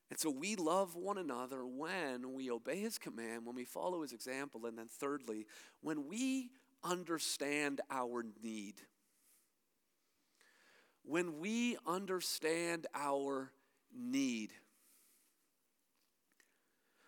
And 0.10 0.18
so 0.18 0.32
we 0.32 0.56
love 0.56 0.96
one 0.96 1.18
another 1.18 1.66
when 1.66 2.34
we 2.34 2.50
obey 2.50 2.80
his 2.80 2.98
command, 2.98 3.46
when 3.46 3.56
we 3.56 3.66
follow 3.66 4.02
his 4.02 4.14
example, 4.14 4.66
and 4.66 4.78
then 4.78 4.88
thirdly, 4.88 5.46
when 5.82 6.08
we 6.08 6.52
understand 6.84 7.82
our 7.90 8.24
need, 8.44 8.76
when 11.04 11.40
we 11.40 11.78
understand 11.86 12.88
our 12.94 13.52
need. 13.96 14.52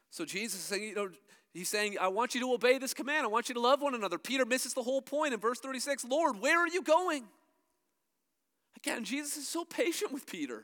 So 0.09 0.25
Jesus 0.25 0.59
is 0.59 0.65
saying, 0.65 0.83
you 0.83 0.95
know, 0.95 1.09
he's 1.53 1.69
saying, 1.69 1.97
I 1.99 2.07
want 2.09 2.35
you 2.35 2.41
to 2.41 2.53
obey 2.53 2.77
this 2.77 2.93
command. 2.93 3.25
I 3.25 3.27
want 3.27 3.49
you 3.49 3.55
to 3.55 3.61
love 3.61 3.81
one 3.81 3.95
another. 3.95 4.17
Peter 4.17 4.45
misses 4.45 4.73
the 4.73 4.83
whole 4.83 5.01
point 5.01 5.33
in 5.33 5.39
verse 5.39 5.59
36. 5.59 6.05
Lord, 6.05 6.41
where 6.41 6.59
are 6.59 6.67
you 6.67 6.81
going? 6.81 7.25
Again, 8.77 9.03
Jesus 9.03 9.37
is 9.37 9.47
so 9.47 9.65
patient 9.65 10.11
with 10.11 10.25
Peter. 10.25 10.63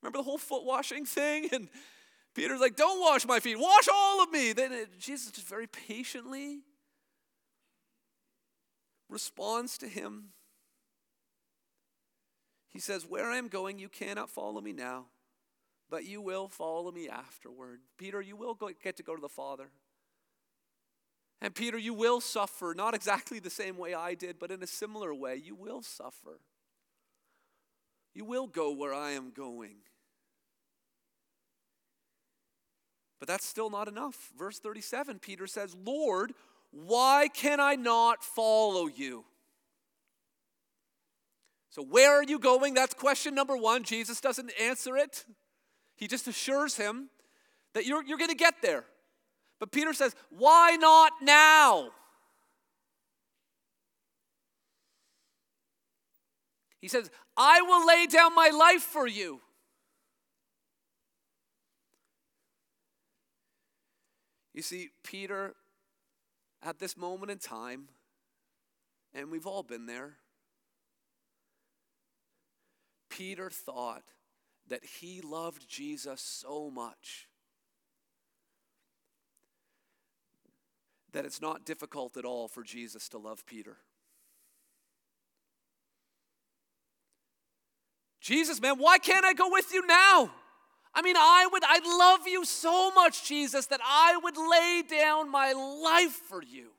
Remember 0.00 0.18
the 0.18 0.24
whole 0.24 0.38
foot 0.38 0.64
washing 0.64 1.04
thing? 1.04 1.48
And 1.52 1.68
Peter's 2.34 2.60
like, 2.60 2.76
Don't 2.76 3.00
wash 3.00 3.26
my 3.26 3.40
feet, 3.40 3.58
wash 3.58 3.88
all 3.92 4.22
of 4.22 4.30
me. 4.30 4.52
Then 4.52 4.72
Jesus 4.98 5.30
just 5.30 5.48
very 5.48 5.66
patiently 5.66 6.60
responds 9.08 9.78
to 9.78 9.88
him. 9.88 10.30
He 12.70 12.80
says, 12.80 13.06
Where 13.06 13.30
I 13.30 13.38
am 13.38 13.48
going, 13.48 13.78
you 13.78 13.88
cannot 13.88 14.30
follow 14.30 14.60
me 14.60 14.72
now, 14.72 15.06
but 15.90 16.04
you 16.04 16.20
will 16.20 16.48
follow 16.48 16.90
me 16.92 17.08
afterward. 17.08 17.80
Peter, 17.98 18.20
you 18.20 18.36
will 18.36 18.54
go, 18.54 18.70
get 18.82 18.96
to 18.96 19.02
go 19.02 19.14
to 19.14 19.22
the 19.22 19.28
Father. 19.28 19.70
And 21.40 21.54
Peter, 21.54 21.78
you 21.78 21.92
will 21.92 22.20
suffer, 22.20 22.74
not 22.76 22.94
exactly 22.94 23.38
the 23.38 23.50
same 23.50 23.76
way 23.76 23.94
I 23.94 24.14
did, 24.14 24.38
but 24.38 24.50
in 24.50 24.62
a 24.62 24.66
similar 24.66 25.14
way. 25.14 25.36
You 25.36 25.54
will 25.54 25.82
suffer. 25.82 26.40
You 28.14 28.24
will 28.24 28.46
go 28.46 28.72
where 28.72 28.94
I 28.94 29.10
am 29.10 29.30
going. 29.30 29.76
But 33.18 33.28
that's 33.28 33.46
still 33.46 33.70
not 33.70 33.88
enough. 33.88 34.32
Verse 34.38 34.58
37, 34.58 35.18
Peter 35.18 35.46
says, 35.46 35.74
Lord, 35.74 36.32
why 36.84 37.28
can 37.32 37.58
I 37.58 37.74
not 37.74 38.22
follow 38.22 38.86
you? 38.86 39.24
So, 41.70 41.82
where 41.82 42.12
are 42.12 42.22
you 42.22 42.38
going? 42.38 42.74
That's 42.74 42.94
question 42.94 43.34
number 43.34 43.56
one. 43.56 43.82
Jesus 43.82 44.20
doesn't 44.20 44.52
answer 44.60 44.96
it, 44.96 45.24
he 45.96 46.06
just 46.06 46.28
assures 46.28 46.76
him 46.76 47.08
that 47.74 47.86
you're, 47.86 48.04
you're 48.04 48.18
going 48.18 48.30
to 48.30 48.36
get 48.36 48.54
there. 48.62 48.84
But 49.58 49.72
Peter 49.72 49.94
says, 49.94 50.14
Why 50.30 50.76
not 50.78 51.12
now? 51.22 51.90
He 56.80 56.88
says, 56.88 57.10
I 57.36 57.62
will 57.62 57.86
lay 57.86 58.06
down 58.06 58.34
my 58.34 58.50
life 58.50 58.82
for 58.82 59.06
you. 59.06 59.40
You 64.54 64.62
see, 64.62 64.90
Peter, 65.02 65.54
at 66.66 66.80
this 66.80 66.96
moment 66.96 67.30
in 67.30 67.38
time, 67.38 67.88
and 69.14 69.30
we've 69.30 69.46
all 69.46 69.62
been 69.62 69.86
there, 69.86 70.16
Peter 73.08 73.48
thought 73.50 74.02
that 74.68 74.84
he 74.84 75.20
loved 75.20 75.68
Jesus 75.68 76.20
so 76.20 76.68
much 76.70 77.28
that 81.12 81.24
it's 81.24 81.40
not 81.40 81.64
difficult 81.64 82.16
at 82.16 82.24
all 82.24 82.48
for 82.48 82.64
Jesus 82.64 83.08
to 83.10 83.18
love 83.18 83.46
Peter. 83.46 83.76
Jesus, 88.20 88.60
man, 88.60 88.74
why 88.76 88.98
can't 88.98 89.24
I 89.24 89.34
go 89.34 89.48
with 89.50 89.72
you 89.72 89.86
now? 89.86 90.32
I 90.96 91.02
mean, 91.02 91.16
I 91.18 91.46
would, 91.52 91.62
I 91.62 91.78
love 91.98 92.26
you 92.26 92.46
so 92.46 92.90
much, 92.90 93.28
Jesus, 93.28 93.66
that 93.66 93.80
I 93.84 94.18
would 94.22 94.38
lay 94.38 94.82
down 94.88 95.30
my 95.30 95.52
life 95.52 96.14
for 96.14 96.42
you. 96.42 96.70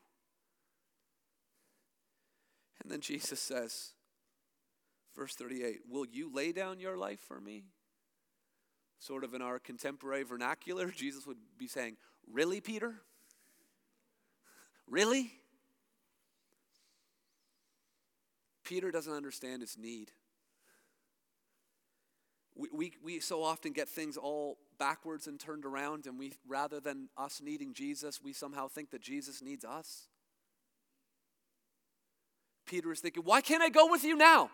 And 2.82 2.90
then 2.90 3.00
Jesus 3.00 3.38
says, 3.38 3.92
verse 5.14 5.36
38, 5.36 5.82
Will 5.88 6.04
you 6.04 6.34
lay 6.34 6.50
down 6.50 6.80
your 6.80 6.96
life 6.96 7.20
for 7.28 7.40
me? 7.40 7.66
Sort 8.98 9.22
of 9.22 9.34
in 9.34 9.40
our 9.40 9.60
contemporary 9.60 10.24
vernacular, 10.24 10.90
Jesus 10.96 11.24
would 11.24 11.38
be 11.56 11.68
saying, 11.68 11.96
Really, 12.26 12.60
Peter? 12.60 12.96
Really? 14.88 15.30
Peter 18.64 18.90
doesn't 18.90 19.12
understand 19.12 19.62
his 19.62 19.78
need. 19.78 20.10
We, 22.58 22.68
we, 22.72 22.92
we 23.04 23.20
so 23.20 23.42
often 23.44 23.72
get 23.72 23.88
things 23.88 24.16
all 24.16 24.58
backwards 24.78 25.28
and 25.28 25.38
turned 25.38 25.64
around, 25.64 26.06
and 26.06 26.18
we 26.18 26.34
rather 26.46 26.80
than 26.80 27.08
us 27.16 27.40
needing 27.42 27.72
Jesus, 27.72 28.20
we 28.22 28.32
somehow 28.32 28.66
think 28.66 28.90
that 28.90 29.00
Jesus 29.00 29.40
needs 29.40 29.64
us. 29.64 30.08
Peter 32.66 32.92
is 32.92 33.00
thinking, 33.00 33.22
Why 33.22 33.40
can't 33.40 33.62
I 33.62 33.68
go 33.68 33.88
with 33.88 34.02
you 34.02 34.16
now? 34.16 34.50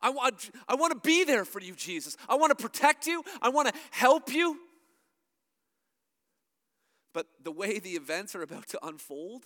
I 0.00 0.10
want, 0.10 0.50
I 0.66 0.74
want 0.74 0.92
to 0.92 1.08
be 1.08 1.24
there 1.24 1.44
for 1.44 1.60
you, 1.60 1.74
Jesus. 1.74 2.16
I 2.28 2.34
want 2.34 2.56
to 2.56 2.60
protect 2.60 3.06
you. 3.06 3.22
I 3.40 3.50
want 3.50 3.68
to 3.68 3.74
help 3.92 4.32
you. 4.32 4.58
But 7.14 7.26
the 7.42 7.52
way 7.52 7.78
the 7.78 7.90
events 7.90 8.34
are 8.34 8.42
about 8.42 8.66
to 8.68 8.84
unfold, 8.84 9.44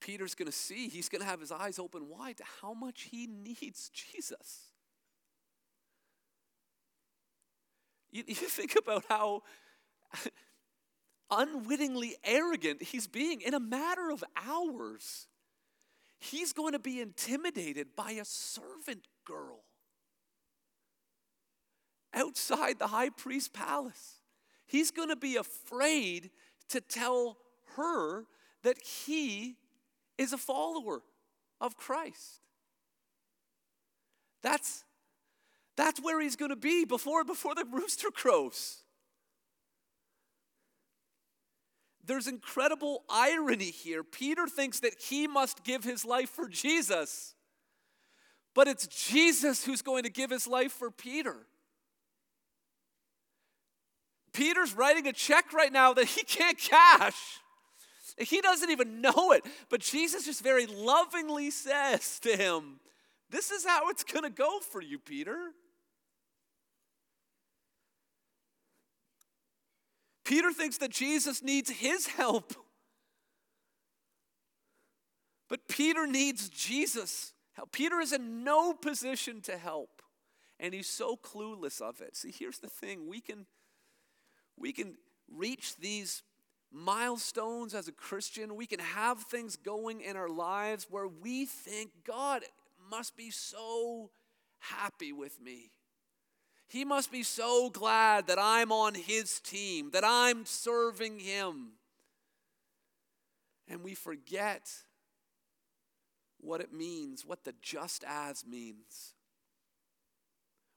Peter's 0.00 0.34
going 0.34 0.46
to 0.46 0.56
see, 0.56 0.88
he's 0.88 1.08
going 1.08 1.20
to 1.20 1.26
have 1.26 1.40
his 1.40 1.52
eyes 1.52 1.78
open 1.78 2.08
wide 2.08 2.38
to 2.38 2.44
how 2.62 2.72
much 2.72 3.08
he 3.10 3.26
needs 3.26 3.90
Jesus. 3.90 4.70
You, 8.10 8.24
you 8.26 8.34
think 8.34 8.76
about 8.76 9.04
how 9.08 9.42
unwittingly 11.30 12.16
arrogant 12.24 12.82
he's 12.82 13.06
being 13.06 13.40
in 13.40 13.54
a 13.54 13.60
matter 13.60 14.10
of 14.10 14.24
hours. 14.36 15.28
He's 16.18 16.52
going 16.52 16.72
to 16.72 16.78
be 16.78 17.00
intimidated 17.00 17.88
by 17.96 18.12
a 18.12 18.24
servant 18.24 19.06
girl 19.24 19.64
outside 22.12 22.78
the 22.78 22.88
high 22.88 23.10
priest's 23.10 23.48
palace. 23.48 24.16
He's 24.66 24.90
going 24.90 25.08
to 25.08 25.16
be 25.16 25.36
afraid 25.36 26.30
to 26.68 26.80
tell 26.80 27.38
her 27.76 28.24
that 28.62 28.82
he 28.82 29.56
is 30.20 30.34
a 30.34 30.38
follower 30.38 31.00
of 31.62 31.78
Christ. 31.78 32.40
That's, 34.42 34.84
that's 35.76 35.98
where 36.00 36.20
he's 36.20 36.36
going 36.36 36.50
to 36.50 36.56
be 36.56 36.84
before, 36.84 37.24
before 37.24 37.54
the 37.54 37.64
rooster 37.64 38.10
crows. 38.10 38.82
There's 42.04 42.26
incredible 42.26 43.04
irony 43.08 43.70
here. 43.70 44.04
Peter 44.04 44.46
thinks 44.46 44.80
that 44.80 44.94
he 45.00 45.26
must 45.26 45.64
give 45.64 45.84
his 45.84 46.04
life 46.04 46.28
for 46.28 46.48
Jesus, 46.48 47.34
but 48.54 48.68
it's 48.68 48.86
Jesus 48.86 49.64
who's 49.64 49.80
going 49.80 50.02
to 50.02 50.10
give 50.10 50.30
his 50.30 50.46
life 50.46 50.72
for 50.72 50.90
Peter. 50.90 51.36
Peter's 54.34 54.74
writing 54.74 55.06
a 55.06 55.12
check 55.12 55.52
right 55.54 55.72
now 55.72 55.94
that 55.94 56.06
he 56.06 56.22
can't 56.24 56.58
cash. 56.58 57.40
He 58.20 58.40
doesn't 58.40 58.70
even 58.70 59.00
know 59.00 59.32
it, 59.32 59.44
but 59.68 59.80
Jesus 59.80 60.26
just 60.26 60.42
very 60.42 60.66
lovingly 60.66 61.50
says 61.50 62.20
to 62.20 62.36
him, 62.36 62.80
This 63.30 63.50
is 63.50 63.64
how 63.64 63.88
it's 63.88 64.04
going 64.04 64.24
to 64.24 64.30
go 64.30 64.60
for 64.60 64.82
you, 64.82 64.98
Peter. 64.98 65.52
Peter 70.24 70.52
thinks 70.52 70.78
that 70.78 70.90
Jesus 70.90 71.42
needs 71.42 71.70
his 71.70 72.06
help. 72.06 72.54
But 75.48 75.66
Peter 75.66 76.06
needs 76.06 76.48
Jesus. 76.48 77.32
Help. 77.54 77.72
Peter 77.72 77.98
is 78.00 78.12
in 78.12 78.44
no 78.44 78.72
position 78.72 79.40
to 79.42 79.58
help. 79.58 80.02
And 80.60 80.72
he's 80.72 80.86
so 80.86 81.16
clueless 81.16 81.80
of 81.80 82.00
it. 82.00 82.14
See, 82.16 82.30
here's 82.30 82.58
the 82.58 82.68
thing. 82.68 83.08
We 83.08 83.20
can 83.20 83.46
we 84.56 84.72
can 84.72 84.94
reach 85.28 85.76
these 85.76 86.22
milestones 86.72 87.74
as 87.74 87.88
a 87.88 87.92
Christian. 87.92 88.56
We 88.56 88.66
can 88.66 88.80
have 88.80 89.22
things 89.22 89.56
going 89.56 90.00
in 90.00 90.16
our 90.16 90.28
lives 90.28 90.86
where 90.88 91.08
we 91.08 91.46
think 91.46 91.90
God 92.04 92.42
must 92.90 93.16
be 93.16 93.30
so 93.30 94.10
happy 94.58 95.12
with 95.12 95.40
me. 95.40 95.70
He 96.68 96.84
must 96.84 97.10
be 97.10 97.24
so 97.24 97.68
glad 97.70 98.28
that 98.28 98.38
I'm 98.38 98.70
on 98.70 98.94
his 98.94 99.40
team, 99.40 99.90
that 99.90 100.04
I'm 100.04 100.46
serving 100.46 101.18
him. 101.18 101.72
And 103.68 103.82
we 103.82 103.94
forget 103.94 104.70
what 106.38 106.60
it 106.60 106.72
means, 106.72 107.26
what 107.26 107.44
the 107.44 107.54
just 107.60 108.04
as 108.06 108.46
means. 108.46 109.14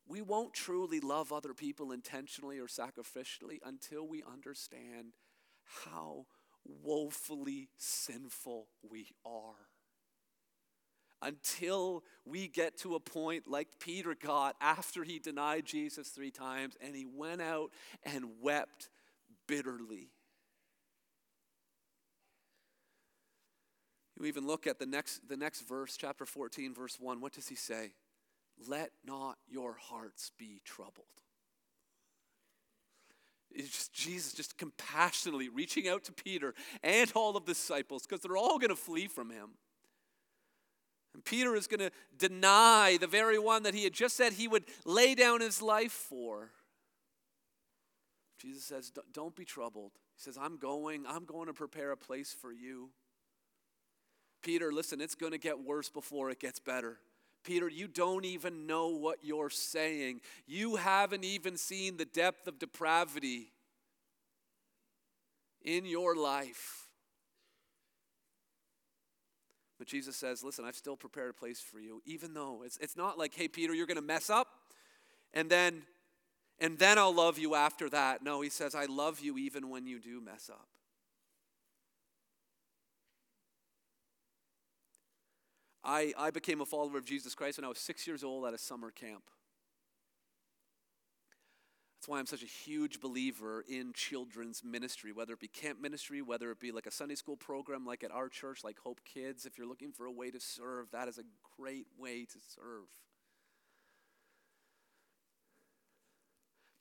We 0.07 0.21
won't 0.21 0.53
truly 0.53 0.99
love 0.99 1.31
other 1.31 1.53
people 1.53 1.91
intentionally 1.91 2.59
or 2.59 2.67
sacrificially 2.67 3.59
until 3.63 4.07
we 4.07 4.23
understand 4.23 5.13
how 5.85 6.25
woefully 6.65 7.69
sinful 7.77 8.67
we 8.89 9.07
are. 9.25 9.67
Until 11.21 12.03
we 12.25 12.47
get 12.47 12.77
to 12.79 12.95
a 12.95 12.99
point 12.99 13.47
like 13.47 13.79
Peter 13.79 14.13
got 14.13 14.55
after 14.59 15.03
he 15.03 15.19
denied 15.19 15.65
Jesus 15.65 16.09
three 16.09 16.31
times 16.31 16.75
and 16.81 16.95
he 16.95 17.05
went 17.05 17.41
out 17.41 17.71
and 18.03 18.25
wept 18.41 18.89
bitterly. 19.47 20.09
You 24.19 24.25
even 24.25 24.45
look 24.45 24.67
at 24.67 24.79
the 24.79 24.85
next, 24.85 25.27
the 25.27 25.37
next 25.37 25.61
verse, 25.61 25.97
chapter 25.97 26.25
14, 26.25 26.73
verse 26.73 26.97
1. 26.99 27.19
What 27.19 27.33
does 27.33 27.47
he 27.47 27.55
say? 27.55 27.91
Let 28.67 28.91
not 29.05 29.37
your 29.49 29.75
hearts 29.79 30.31
be 30.37 30.61
troubled. 30.63 31.22
It's 33.53 33.69
just 33.69 33.93
Jesus 33.93 34.33
just 34.33 34.57
compassionately 34.57 35.49
reaching 35.49 35.87
out 35.87 36.03
to 36.05 36.11
Peter 36.11 36.53
and 36.81 37.11
all 37.15 37.37
of 37.37 37.45
the 37.45 37.51
disciples 37.53 38.03
because 38.03 38.21
they're 38.21 38.37
all 38.37 38.57
going 38.57 38.69
to 38.69 38.75
flee 38.75 39.07
from 39.07 39.29
him. 39.29 39.51
And 41.13 41.23
Peter 41.23 41.55
is 41.55 41.67
going 41.67 41.79
to 41.79 41.91
deny 42.17 42.97
the 42.99 43.07
very 43.07 43.37
one 43.37 43.63
that 43.63 43.75
he 43.75 43.83
had 43.83 43.93
just 43.93 44.15
said 44.15 44.33
he 44.33 44.47
would 44.47 44.65
lay 44.85 45.13
down 45.13 45.41
his 45.41 45.61
life 45.61 45.91
for. 45.91 46.49
Jesus 48.39 48.63
says, 48.63 48.91
Don't 49.13 49.35
be 49.35 49.45
troubled. 49.45 49.91
He 50.15 50.21
says, 50.21 50.37
I'm 50.39 50.57
going, 50.57 51.05
I'm 51.07 51.25
going 51.25 51.47
to 51.47 51.53
prepare 51.53 51.91
a 51.91 51.97
place 51.97 52.35
for 52.39 52.51
you. 52.51 52.89
Peter, 54.41 54.71
listen, 54.71 54.99
it's 54.99 55.15
going 55.15 55.31
to 55.31 55.37
get 55.37 55.63
worse 55.63 55.89
before 55.89 56.29
it 56.29 56.39
gets 56.39 56.59
better. 56.59 56.97
Peter, 57.43 57.67
you 57.67 57.87
don't 57.87 58.25
even 58.25 58.65
know 58.65 58.89
what 58.89 59.19
you're 59.21 59.49
saying. 59.49 60.21
You 60.47 60.75
haven't 60.75 61.23
even 61.23 61.57
seen 61.57 61.97
the 61.97 62.05
depth 62.05 62.47
of 62.47 62.59
depravity 62.59 63.51
in 65.61 65.85
your 65.85 66.15
life. 66.15 66.87
But 69.77 69.87
Jesus 69.87 70.15
says, 70.15 70.43
Listen, 70.43 70.65
I've 70.65 70.75
still 70.75 70.95
prepared 70.95 71.29
a 71.29 71.33
place 71.33 71.59
for 71.59 71.79
you, 71.79 72.01
even 72.05 72.33
though 72.33 72.63
it's, 72.63 72.77
it's 72.77 72.95
not 72.95 73.17
like, 73.17 73.33
hey, 73.33 73.47
Peter, 73.47 73.73
you're 73.73 73.87
going 73.87 73.95
to 73.95 74.01
mess 74.01 74.29
up 74.29 74.47
and 75.33 75.49
then 75.49 75.83
and 76.59 76.77
then 76.77 76.97
I'll 76.97 77.13
love 77.13 77.37
you 77.39 77.55
after 77.55 77.89
that. 77.89 78.23
No, 78.23 78.41
he 78.41 78.49
says, 78.49 78.75
I 78.75 78.85
love 78.85 79.19
you 79.19 79.37
even 79.37 79.69
when 79.69 79.85
you 79.85 79.99
do 79.99 80.21
mess 80.21 80.49
up. 80.49 80.67
I, 85.83 86.13
I 86.17 86.31
became 86.31 86.61
a 86.61 86.65
follower 86.65 86.97
of 86.97 87.05
Jesus 87.05 87.35
Christ 87.35 87.57
when 87.57 87.65
I 87.65 87.67
was 87.67 87.79
six 87.79 88.07
years 88.07 88.23
old 88.23 88.45
at 88.45 88.53
a 88.53 88.57
summer 88.57 88.89
camp. 88.89 89.23
That's 92.03 92.09
why 92.09 92.19
I'm 92.19 92.25
such 92.25 92.43
a 92.43 92.47
huge 92.47 92.99
believer 92.99 93.63
in 93.67 93.93
children's 93.93 94.61
ministry, 94.61 95.13
whether 95.13 95.33
it 95.33 95.39
be 95.39 95.47
camp 95.47 95.81
ministry, 95.81 96.21
whether 96.21 96.51
it 96.51 96.59
be 96.59 96.73
like 96.73 96.85
a 96.85 96.91
Sunday 96.91 97.15
school 97.15 97.37
program 97.37 97.85
like 97.85 98.03
at 98.03 98.11
our 98.11 98.27
church, 98.27 98.63
like 98.63 98.77
Hope 98.79 98.99
Kids. 99.05 99.45
If 99.45 99.57
you're 99.57 99.67
looking 99.67 99.93
for 99.93 100.05
a 100.05 100.11
way 100.11 100.29
to 100.29 100.39
serve, 100.39 100.91
that 100.91 101.07
is 101.07 101.17
a 101.17 101.23
great 101.57 101.85
way 101.97 102.25
to 102.25 102.37
serve. 102.55 102.87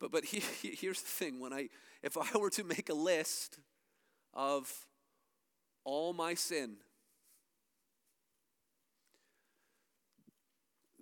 But, 0.00 0.10
but 0.10 0.24
he, 0.24 0.42
here's 0.74 1.00
the 1.00 1.08
thing 1.08 1.38
when 1.38 1.52
I, 1.52 1.68
if 2.02 2.16
I 2.16 2.36
were 2.36 2.50
to 2.50 2.64
make 2.64 2.88
a 2.88 2.94
list 2.94 3.60
of 4.34 4.72
all 5.84 6.12
my 6.12 6.34
sin, 6.34 6.78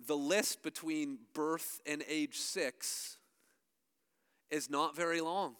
the 0.07 0.17
list 0.17 0.63
between 0.63 1.19
birth 1.33 1.79
and 1.85 2.03
age 2.07 2.37
six 2.37 3.17
is 4.49 4.69
not 4.69 4.95
very 4.95 5.21
long. 5.21 5.55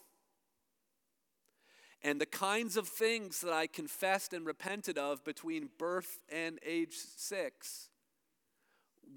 And 2.02 2.20
the 2.20 2.26
kinds 2.26 2.76
of 2.76 2.88
things 2.88 3.40
that 3.42 3.52
I 3.52 3.66
confessed 3.66 4.32
and 4.32 4.44
repented 4.44 4.98
of 4.98 5.24
between 5.24 5.68
birth 5.78 6.18
and 6.30 6.58
age 6.66 6.96
six, 7.16 7.90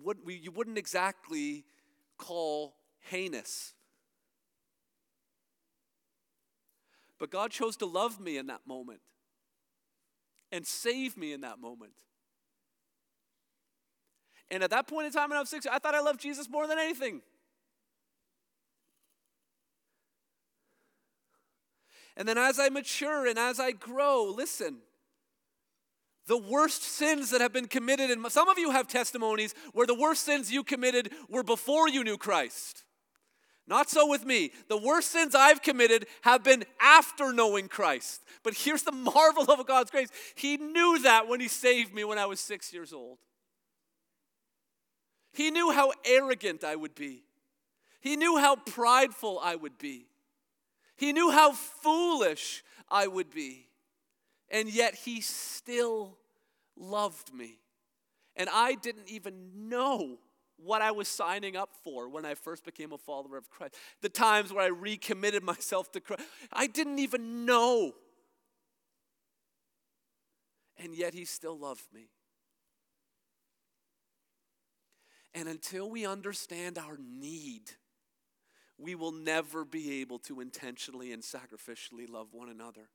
would, 0.04 0.20
you 0.28 0.52
wouldn't 0.52 0.78
exactly 0.78 1.66
call 2.18 2.76
heinous. 3.00 3.74
But 7.18 7.32
God 7.32 7.52
chose 7.52 7.76
to 7.78 7.86
love 7.86 8.20
me 8.20 8.38
in 8.38 8.48
that 8.48 8.62
moment 8.68 9.00
and 10.52 10.66
save 10.66 11.18
me 11.18 11.34
in 11.34 11.42
that 11.42 11.60
moment. 11.60 11.94
And 14.52 14.64
at 14.64 14.70
that 14.70 14.88
point 14.88 15.08
in 15.08 15.14
time 15.14 15.30
when 15.30 15.38
I 15.38 15.42
was 15.42 15.50
six, 15.50 15.66
I 15.66 15.80
thought 15.80 15.96
I 15.96 16.02
loved 16.02 16.20
Jesus 16.20 16.50
more 16.50 16.68
than 16.68 16.78
anything. 16.78 17.22
And 22.18 22.28
then 22.28 22.38
as 22.38 22.60
I 22.60 22.70
mature 22.70 23.28
and 23.28 23.38
as 23.38 23.60
I 23.60 23.72
grow, 23.72 24.34
listen, 24.36 24.78
the 26.28 26.38
worst 26.38 26.84
sins 26.84 27.30
that 27.32 27.42
have 27.42 27.54
been 27.54 27.68
committed, 27.68 28.10
and 28.10 28.26
some 28.32 28.48
of 28.48 28.58
you 28.58 28.72
have 28.72 28.88
testimonies 28.88 29.54
where 29.74 29.86
the 29.86 29.94
worst 29.94 30.24
sins 30.24 30.52
you 30.52 30.64
committed 30.64 31.12
were 31.30 31.44
before 31.44 31.90
you 31.90 32.04
knew 32.04 32.18
Christ. 32.18 32.84
Not 33.68 33.90
so 33.90 34.08
with 34.08 34.26
me. 34.26 34.52
The 34.70 34.78
worst 34.78 35.12
sins 35.12 35.34
I've 35.34 35.62
committed 35.62 36.06
have 36.22 36.44
been 36.44 36.66
after 36.80 37.34
knowing 37.34 37.68
Christ. 37.68 38.22
But 38.44 38.54
here's 38.54 38.84
the 38.84 38.92
marvel 38.92 39.52
of 39.52 39.66
God's 39.66 39.92
grace 39.92 40.10
He 40.36 40.58
knew 40.58 41.00
that 41.00 41.28
when 41.28 41.40
He 41.40 41.48
saved 41.48 41.94
me 41.94 42.04
when 42.04 42.20
I 42.20 42.28
was 42.28 42.40
six 42.40 42.74
years 42.74 42.94
old. 42.94 43.18
He 45.36 45.52
knew 45.52 45.72
how 45.72 45.92
arrogant 46.06 46.64
I 46.64 46.76
would 46.76 46.96
be, 46.96 47.24
He 48.00 48.16
knew 48.16 48.38
how 48.38 48.56
prideful 48.56 49.40
I 49.44 49.56
would 49.56 49.78
be. 49.78 50.08
He 50.98 51.12
knew 51.12 51.30
how 51.30 51.52
foolish 51.52 52.64
I 52.90 53.08
would 53.08 53.30
be, 53.30 53.68
and 54.50 54.70
yet 54.70 54.96
He 54.96 55.20
still 55.20 56.18
loved 56.78 57.34
me. 57.34 57.60
And 58.38 58.50
I 58.50 58.76
didn't 58.76 59.10
even 59.10 59.70
know 59.70 60.20
what 60.58 60.82
I 60.82 60.92
was 60.92 61.10
signing 61.10 61.58
up 61.58 61.72
for 61.84 62.08
when 62.08 62.26
I 62.26 62.36
first 62.36 62.64
became 62.64 62.94
a 62.94 62.98
follower 62.98 63.38
of 63.38 63.50
Christ. 63.50 63.76
The 64.02 64.10
times 64.10 64.54
where 64.54 64.64
I 64.64 64.68
recommitted 64.68 65.44
myself 65.44 65.92
to 65.94 66.00
Christ, 66.00 66.24
I 66.54 66.68
didn't 66.68 67.00
even 67.00 67.46
know. 67.46 67.94
And 70.78 70.96
yet 70.96 71.14
He 71.14 71.26
still 71.26 71.58
loved 71.58 71.94
me. 71.94 72.08
And 75.36 75.50
until 75.50 75.90
we 75.90 76.06
understand 76.06 76.78
our 76.78 76.98
need, 76.98 77.70
we 78.78 78.96
will 78.96 79.12
never 79.12 79.66
be 79.66 80.00
able 80.00 80.18
to 80.20 80.40
intentionally 80.40 81.12
and 81.12 81.22
sacrificially 81.22 82.10
love 82.10 82.30
one 82.32 82.50
another. 82.50 82.90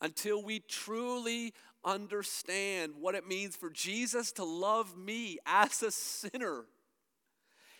Until 0.00 0.42
we 0.42 0.60
truly 0.60 1.52
understand 1.84 2.94
what 2.98 3.14
it 3.14 3.28
means 3.28 3.54
for 3.54 3.68
Jesus 3.68 4.32
to 4.32 4.44
love 4.44 4.96
me 4.96 5.38
as 5.44 5.82
a 5.82 5.90
sinner 5.90 6.64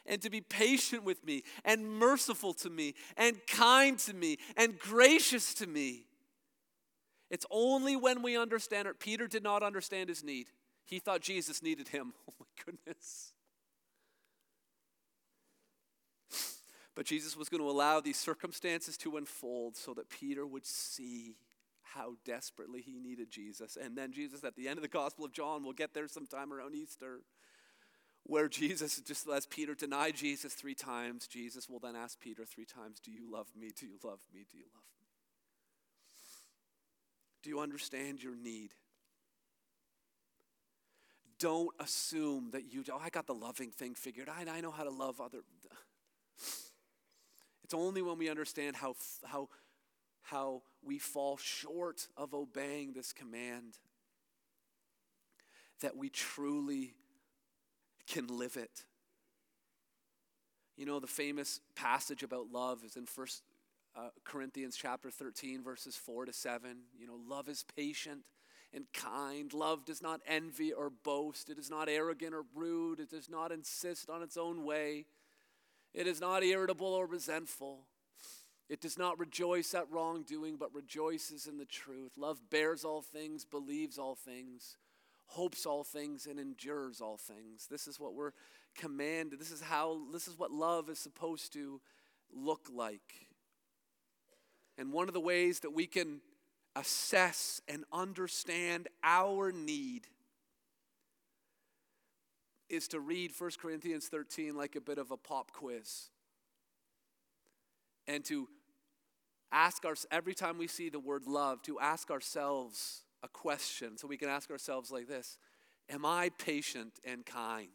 and 0.05 0.21
to 0.21 0.29
be 0.29 0.43
patient 0.43 1.05
with 1.05 1.25
me 1.25 1.43
and 1.65 1.87
merciful 1.87 2.53
to 2.55 2.69
me 2.69 2.95
and 3.17 3.39
kind 3.47 3.99
to 4.01 4.15
me 4.15 4.37
and 4.57 4.79
gracious 4.79 5.55
to 5.55 5.67
me. 5.67 6.05
It's 7.31 7.47
only 7.51 7.97
when 7.97 8.23
we 8.23 8.37
understand 8.37 8.87
it. 8.87 9.01
Peter 9.01 9.27
did 9.27 9.43
not 9.43 9.63
understand 9.63 10.11
his 10.11 10.23
need. 10.23 10.49
He 10.85 10.99
thought 10.99 11.23
Jesus 11.23 11.63
needed 11.63 11.89
him. 11.89 12.13
Oh 12.29 12.35
my 12.41 12.65
goodness. 12.65 13.33
But 16.99 17.07
Jesus 17.07 17.37
was 17.37 17.49
going 17.49 17.63
to 17.63 17.71
allow 17.71 18.01
these 18.01 18.17
circumstances 18.17 18.97
to 18.97 19.19
unfold 19.19 19.77
so 19.77 19.95
that 19.95 20.11
Peter 20.11 20.45
would 20.45 20.67
see 20.67 21.37
how 21.85 22.15
desperately 22.25 22.81
he 22.81 22.99
needed 22.99 23.31
Jesus. 23.31 23.79
And 23.81 23.97
then 23.97 24.11
Jesus, 24.11 24.43
at 24.43 24.57
the 24.57 24.67
end 24.67 24.79
of 24.79 24.83
the 24.83 24.89
Gospel 24.89 25.25
of 25.25 25.31
John, 25.31 25.63
we'll 25.63 25.75
get 25.75 25.95
there 25.95 26.09
sometime 26.09 26.53
around 26.53 26.75
Easter, 26.75 27.21
where 28.25 28.49
Jesus, 28.49 29.01
just 29.07 29.29
as 29.29 29.47
Peter 29.47 29.77
denied 29.77 30.17
Jesus 30.17 30.55
three 30.55 30.75
times, 30.75 31.29
Jesus 31.29 31.69
will 31.69 31.79
then 31.79 31.95
ask 31.95 32.19
Peter 32.19 32.45
three 32.45 32.67
times, 32.67 32.99
Do 32.99 33.13
you 33.13 33.31
love 33.31 33.47
me? 33.57 33.71
Do 33.79 33.87
you 33.87 33.99
love 34.03 34.19
me? 34.35 34.45
Do 34.51 34.59
you 34.59 34.65
love 34.75 34.83
me? 34.99 35.07
Do 37.45 37.51
you 37.51 37.61
understand 37.61 38.25
your 38.25 38.35
need? 38.35 38.75
Don't 41.39 41.71
assume 41.79 42.51
that 42.51 42.73
you, 42.73 42.83
oh, 42.93 43.01
I 43.01 43.11
got 43.11 43.29
the 43.29 43.35
loving 43.35 43.71
thing 43.71 43.95
figured. 43.95 44.29
I, 44.29 44.45
I 44.51 44.61
know 44.61 44.73
how 44.73 44.83
to 44.83 44.91
love 44.91 45.21
other. 45.21 45.43
It's 47.69 47.75
only 47.75 48.01
when 48.01 48.17
we 48.17 48.31
understand 48.31 48.77
how, 48.77 48.97
how, 49.27 49.51
how 50.23 50.63
we 50.83 50.99
fall 50.99 51.37
short 51.37 52.09
of 52.17 52.33
obeying 52.33 52.95
this 52.95 53.13
command 53.13 53.77
that 55.83 55.95
we 55.95 56.09
truly 56.09 56.95
can 58.07 58.27
live 58.27 58.57
it. 58.57 58.87
You 60.79 60.87
know, 60.87 60.99
the 60.99 61.07
famous 61.07 61.61
passage 61.77 62.23
about 62.23 62.51
love 62.51 62.85
is 62.85 62.97
in 62.97 63.05
First 63.05 63.43
uh, 63.95 64.09
Corinthians 64.25 64.75
chapter 64.75 65.11
13, 65.11 65.63
verses 65.63 65.95
4 65.95 66.25
to 66.25 66.33
7. 66.33 66.71
You 66.99 67.07
know, 67.07 67.19
love 67.29 67.51
is 67.51 67.67
patient 67.77 68.23
and 68.73 68.87
kind. 68.95 69.53
Love 69.53 69.85
does 69.85 70.01
not 70.01 70.23
envy 70.27 70.73
or 70.73 70.89
boast. 70.89 71.51
It 71.51 71.59
is 71.59 71.69
not 71.69 71.91
arrogant 71.91 72.33
or 72.33 72.45
rude. 72.55 72.99
It 72.99 73.11
does 73.11 73.29
not 73.29 73.53
insist 73.53 74.09
on 74.09 74.23
its 74.23 74.39
own 74.39 74.65
way. 74.65 75.05
It 75.95 76.07
is 76.07 76.21
not 76.21 76.45
irritable 76.45 76.87
or 76.95 77.07
resentful. 77.07 77.87
It 78.69 78.81
does 78.81 78.99
not 78.99 79.19
rejoice 79.19 79.75
at 79.75 79.91
wrongdoing, 79.91 80.57
but 80.57 80.75
rejoices 80.75 81.47
in 81.47 81.57
the 81.57 81.65
truth. 81.65 82.13
Love 82.17 82.51
bears 82.51 82.85
all 82.85 83.01
things, 83.01 83.45
believes 83.45 83.99
all 83.99 84.15
things, 84.15 84.77
hopes 85.27 85.65
all 85.65 85.85
things, 85.85 86.27
and 86.27 86.39
endures 86.39 87.01
all 87.01 87.17
things. 87.17 87.67
This 87.71 87.87
is 87.87 87.99
what 87.99 88.15
we're 88.15 88.33
commanded. 88.77 89.41
This 89.41 89.51
is 89.51 89.63
how, 89.63 90.01
this 90.13 90.29
is 90.29 90.39
what 90.39 90.51
love 90.51 90.91
is 90.91 90.99
supposed 90.99 91.53
to 91.55 91.81
look 92.31 92.69
like. 92.73 93.29
And 94.77 94.93
one 94.93 95.09
of 95.09 95.15
the 95.15 95.21
ways 95.21 95.61
that 95.61 95.73
we 95.73 95.87
can 95.87 96.21
assess 96.77 97.61
and 97.67 97.85
understand 97.93 98.89
our 99.03 99.51
need 99.51 100.07
is 102.69 102.89
to 102.89 103.01
read 103.01 103.33
1 103.37 103.51
Corinthians 103.61 104.09
13 104.09 104.57
like 104.57 104.77
a 104.77 104.81
bit 104.81 104.99
of 104.99 105.11
a 105.11 105.17
pop 105.17 105.53
quiz. 105.53 106.11
And 108.07 108.25
to 108.27 108.49
ask 109.53 109.85
our, 109.85 109.95
every 110.11 110.35
time 110.35 110.59
we 110.59 110.67
see 110.67 110.89
the 110.89 111.01
word 111.01 111.27
love, 111.27 111.63
to 111.63 111.79
ask 111.81 112.11
ourselves 112.11 113.03
a 113.23 113.29
question. 113.29 113.97
So 113.97 114.07
we 114.07 114.17
can 114.17 114.29
ask 114.29 114.51
ourselves 114.51 114.91
like 114.91 115.09
this 115.09 115.39
Am 115.91 116.05
I 116.05 116.31
patient 116.39 116.93
and 117.05 117.25
kind? 117.25 117.69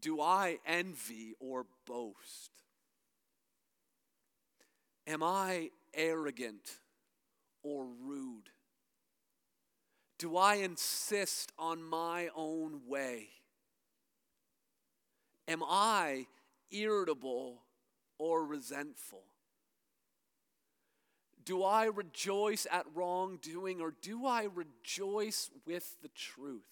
Do 0.00 0.20
I 0.20 0.58
envy 0.66 1.34
or 1.40 1.64
boast? 1.86 2.50
Am 5.06 5.22
I 5.22 5.70
arrogant 5.94 6.78
or 7.62 7.86
rude? 8.06 8.50
Do 10.18 10.36
I 10.36 10.56
insist 10.56 11.52
on 11.58 11.82
my 11.82 12.28
own 12.34 12.82
way? 12.86 13.28
Am 15.48 15.62
I 15.62 16.26
irritable 16.70 17.62
or 18.18 18.44
resentful? 18.44 19.24
Do 21.44 21.62
I 21.62 21.84
rejoice 21.86 22.66
at 22.70 22.86
wrongdoing 22.94 23.80
or 23.80 23.94
do 24.00 24.24
I 24.24 24.44
rejoice 24.44 25.50
with 25.66 25.96
the 26.00 26.08
truth? 26.08 26.62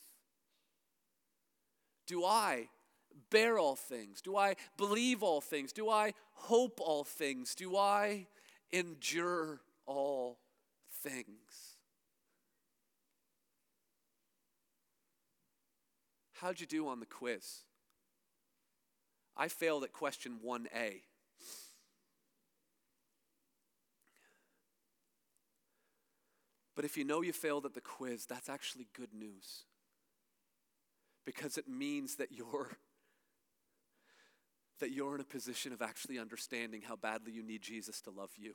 Do 2.06 2.24
I 2.24 2.68
bear 3.30 3.58
all 3.58 3.76
things? 3.76 4.22
Do 4.22 4.36
I 4.36 4.56
believe 4.78 5.22
all 5.22 5.40
things? 5.40 5.72
Do 5.72 5.90
I 5.90 6.14
hope 6.32 6.80
all 6.80 7.04
things? 7.04 7.54
Do 7.54 7.76
I 7.76 8.26
endure 8.70 9.60
all 9.84 10.38
things? 11.02 11.71
How'd 16.42 16.58
you 16.58 16.66
do 16.66 16.88
on 16.88 16.98
the 16.98 17.06
quiz? 17.06 17.60
I 19.36 19.46
failed 19.46 19.84
at 19.84 19.92
question 19.92 20.40
1A. 20.44 21.02
But 26.74 26.84
if 26.84 26.96
you 26.96 27.04
know 27.04 27.22
you 27.22 27.32
failed 27.32 27.64
at 27.64 27.74
the 27.74 27.80
quiz, 27.80 28.26
that's 28.26 28.48
actually 28.48 28.88
good 28.92 29.14
news. 29.14 29.66
Because 31.24 31.58
it 31.58 31.68
means 31.68 32.16
that 32.16 32.32
you're 32.32 32.76
that 34.80 34.90
you're 34.90 35.14
in 35.14 35.20
a 35.20 35.24
position 35.24 35.72
of 35.72 35.80
actually 35.80 36.18
understanding 36.18 36.82
how 36.82 36.96
badly 36.96 37.30
you 37.30 37.44
need 37.44 37.62
Jesus 37.62 38.00
to 38.00 38.10
love 38.10 38.30
you. 38.36 38.54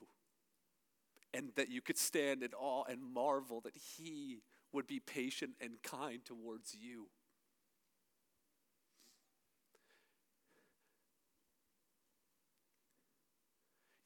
And 1.34 1.52
that 1.56 1.70
you 1.70 1.80
could 1.80 1.98
stand 1.98 2.44
in 2.44 2.50
awe 2.54 2.84
and 2.90 3.00
marvel 3.02 3.62
that 3.62 3.78
he 3.96 4.42
would 4.74 4.88
be 4.88 5.00
patient 5.00 5.52
and 5.62 5.82
kind 5.82 6.20
towards 6.26 6.76
you. 6.76 7.08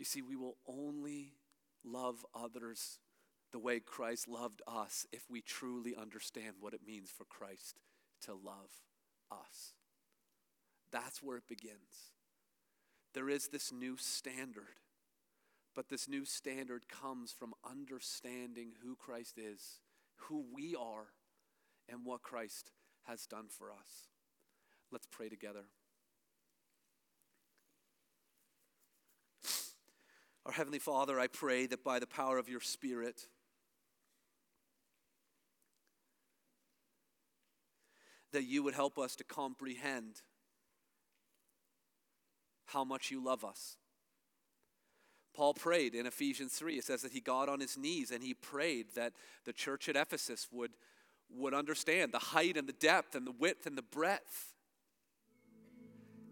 You 0.02 0.06
see, 0.06 0.24
we 0.24 0.36
will 0.36 0.58
only 0.68 1.36
love 1.86 2.26
others 2.34 2.97
the 3.52 3.60
way 3.60 3.80
Christ 3.80 4.28
loved 4.28 4.64
us 4.66 5.06
if 5.12 5.30
we 5.30 5.41
truly 5.41 5.95
understand 5.95 6.56
what 6.60 6.74
it 6.74 6.80
means 6.84 7.12
for 7.16 7.24
Christ 7.26 7.80
to 8.26 8.32
love 8.32 8.72
us. 9.32 9.76
That's 10.91 11.22
where 11.22 11.38
it 11.38 11.47
begins. 11.47 12.16
There 13.14 13.30
is 13.30 13.49
this 13.49 13.72
new 13.72 13.95
standard, 13.95 14.80
but 15.76 15.89
this 15.89 16.10
new 16.10 16.26
standard 16.26 16.89
comes 16.89 17.32
from 17.32 17.54
understanding 17.64 18.72
who 18.84 18.95
Christ 18.95 19.38
is, 19.38 19.82
who 20.16 20.43
we 20.52 20.76
are, 20.76 21.10
and 21.88 22.08
what 22.08 22.24
Christ 22.24 22.72
has 23.04 23.28
done 23.28 23.49
for 23.56 23.72
us. 23.72 24.08
Let's 24.91 25.08
pray 25.12 25.30
together. 25.30 25.66
Our 30.52 30.56
Heavenly 30.56 30.80
Father, 30.80 31.18
I 31.18 31.28
pray 31.28 31.66
that 31.68 31.82
by 31.82 31.99
the 31.99 32.06
power 32.06 32.38
of 32.38 32.49
your 32.49 32.60
Spirit, 32.60 33.26
that 38.34 38.43
you 38.43 38.62
would 38.62 38.74
help 38.74 38.99
us 38.99 39.16
to 39.16 39.24
comprehend 39.24 40.24
how 42.66 42.84
much 42.84 43.12
you 43.12 43.24
love 43.24 43.45
us. 43.45 43.78
Paul 45.34 45.54
prayed 45.54 45.95
in 45.95 46.06
Ephesians 46.06 46.52
3. 46.52 46.80
It 46.80 46.84
says 46.84 47.02
that 47.04 47.14
he 47.14 47.22
got 47.22 47.47
on 47.47 47.62
his 47.62 47.78
knees 47.78 48.12
and 48.12 48.22
he 48.22 48.34
prayed 48.34 48.88
that 48.95 49.14
the 49.45 49.54
church 49.54 49.88
at 49.88 49.95
Ephesus 49.95 50.49
would, 50.52 50.72
would 51.30 51.54
understand 51.54 52.12
the 52.12 52.20
height 52.20 52.58
and 52.58 52.68
the 52.68 52.74
depth 52.74 53.16
and 53.16 53.26
the 53.26 53.32
width 53.32 53.68
and 53.68 53.78
the 53.78 53.82
breadth. 53.82 54.51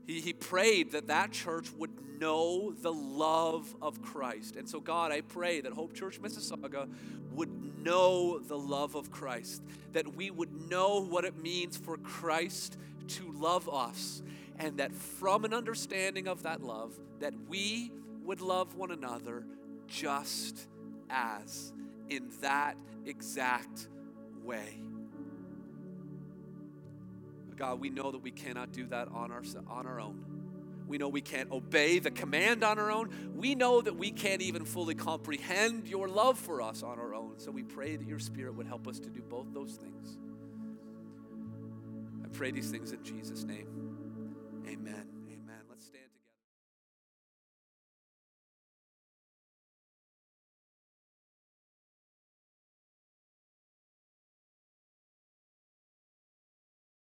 He, 0.10 0.22
he 0.22 0.34
prayed 0.34 0.93
that 0.93 1.05
that 1.07 1.32
church 1.32 1.72
would 1.78 1.91
know 2.20 2.72
the 2.72 2.91
love 2.91 3.76
of 3.80 4.01
Christ. 4.01 4.55
And 4.55 4.68
so, 4.68 4.80
God, 4.80 5.12
I 5.12 5.22
pray 5.22 5.62
that 5.62 5.72
Hope 5.72 5.93
Church 5.93 6.20
Mississauga 6.20 6.89
would 7.34 7.84
know 7.84 8.39
the 8.39 8.57
love 8.57 8.95
of 8.95 9.12
Christ, 9.12 9.62
that 9.93 10.16
we 10.16 10.32
would 10.32 10.68
know 10.68 10.99
what 10.99 11.26
it 11.26 11.38
means 11.38 11.78
for 11.78 11.95
Christ 11.97 12.76
to 13.10 13.32
love 13.34 13.70
us 13.70 14.24
and 14.57 14.78
that 14.78 14.95
from 14.95 15.45
an 15.45 15.53
understanding 15.53 16.28
of 16.28 16.41
that 16.41 16.64
love 16.64 16.99
that 17.20 17.36
we 17.47 17.91
would 18.24 18.41
love 18.41 18.76
one 18.76 18.89
another 18.89 19.45
just 19.88 20.68
as 21.10 21.72
in 22.10 22.30
that 22.41 22.76
exact 23.05 23.88
way 24.43 24.80
god 27.60 27.80
we 27.80 27.89
know 27.89 28.12
that 28.12 28.24
we 28.24 28.32
cannot 28.32 28.72
do 28.72 28.86
that 28.88 29.07
on 29.10 29.32
our, 29.32 29.43
on 29.70 29.86
our 29.86 29.99
own 29.99 30.24
we 30.88 30.97
know 30.97 31.07
we 31.07 31.22
can't 31.22 31.51
obey 31.51 31.99
the 31.99 32.10
command 32.10 32.64
on 32.64 32.80
our 32.80 32.89
own. 32.89 33.12
We 33.36 33.53
know 33.53 33.80
that 33.80 33.95
we 33.95 34.10
can't 34.10 34.41
even 34.41 34.66
fully 34.66 34.95
comprehend 34.95 35.88
your 35.88 36.07
love 36.07 36.39
for 36.39 36.64
us 36.64 36.82
on 36.82 36.97
our 36.97 37.14
own. 37.14 37.34
So 37.38 37.51
we 37.51 37.62
pray 37.62 37.95
that 37.95 38.07
your 38.07 38.18
Spirit 38.18 38.55
would 38.55 38.66
help 38.66 38.88
us 38.88 38.97
to 39.01 39.10
do 39.12 39.22
both 39.22 39.53
those 39.53 39.74
things. 39.74 40.18
I 42.26 42.28
pray 42.30 42.49
these 42.49 42.72
things 42.72 42.91
in 42.91 43.03
Jesus' 43.03 43.43
name. 43.43 43.68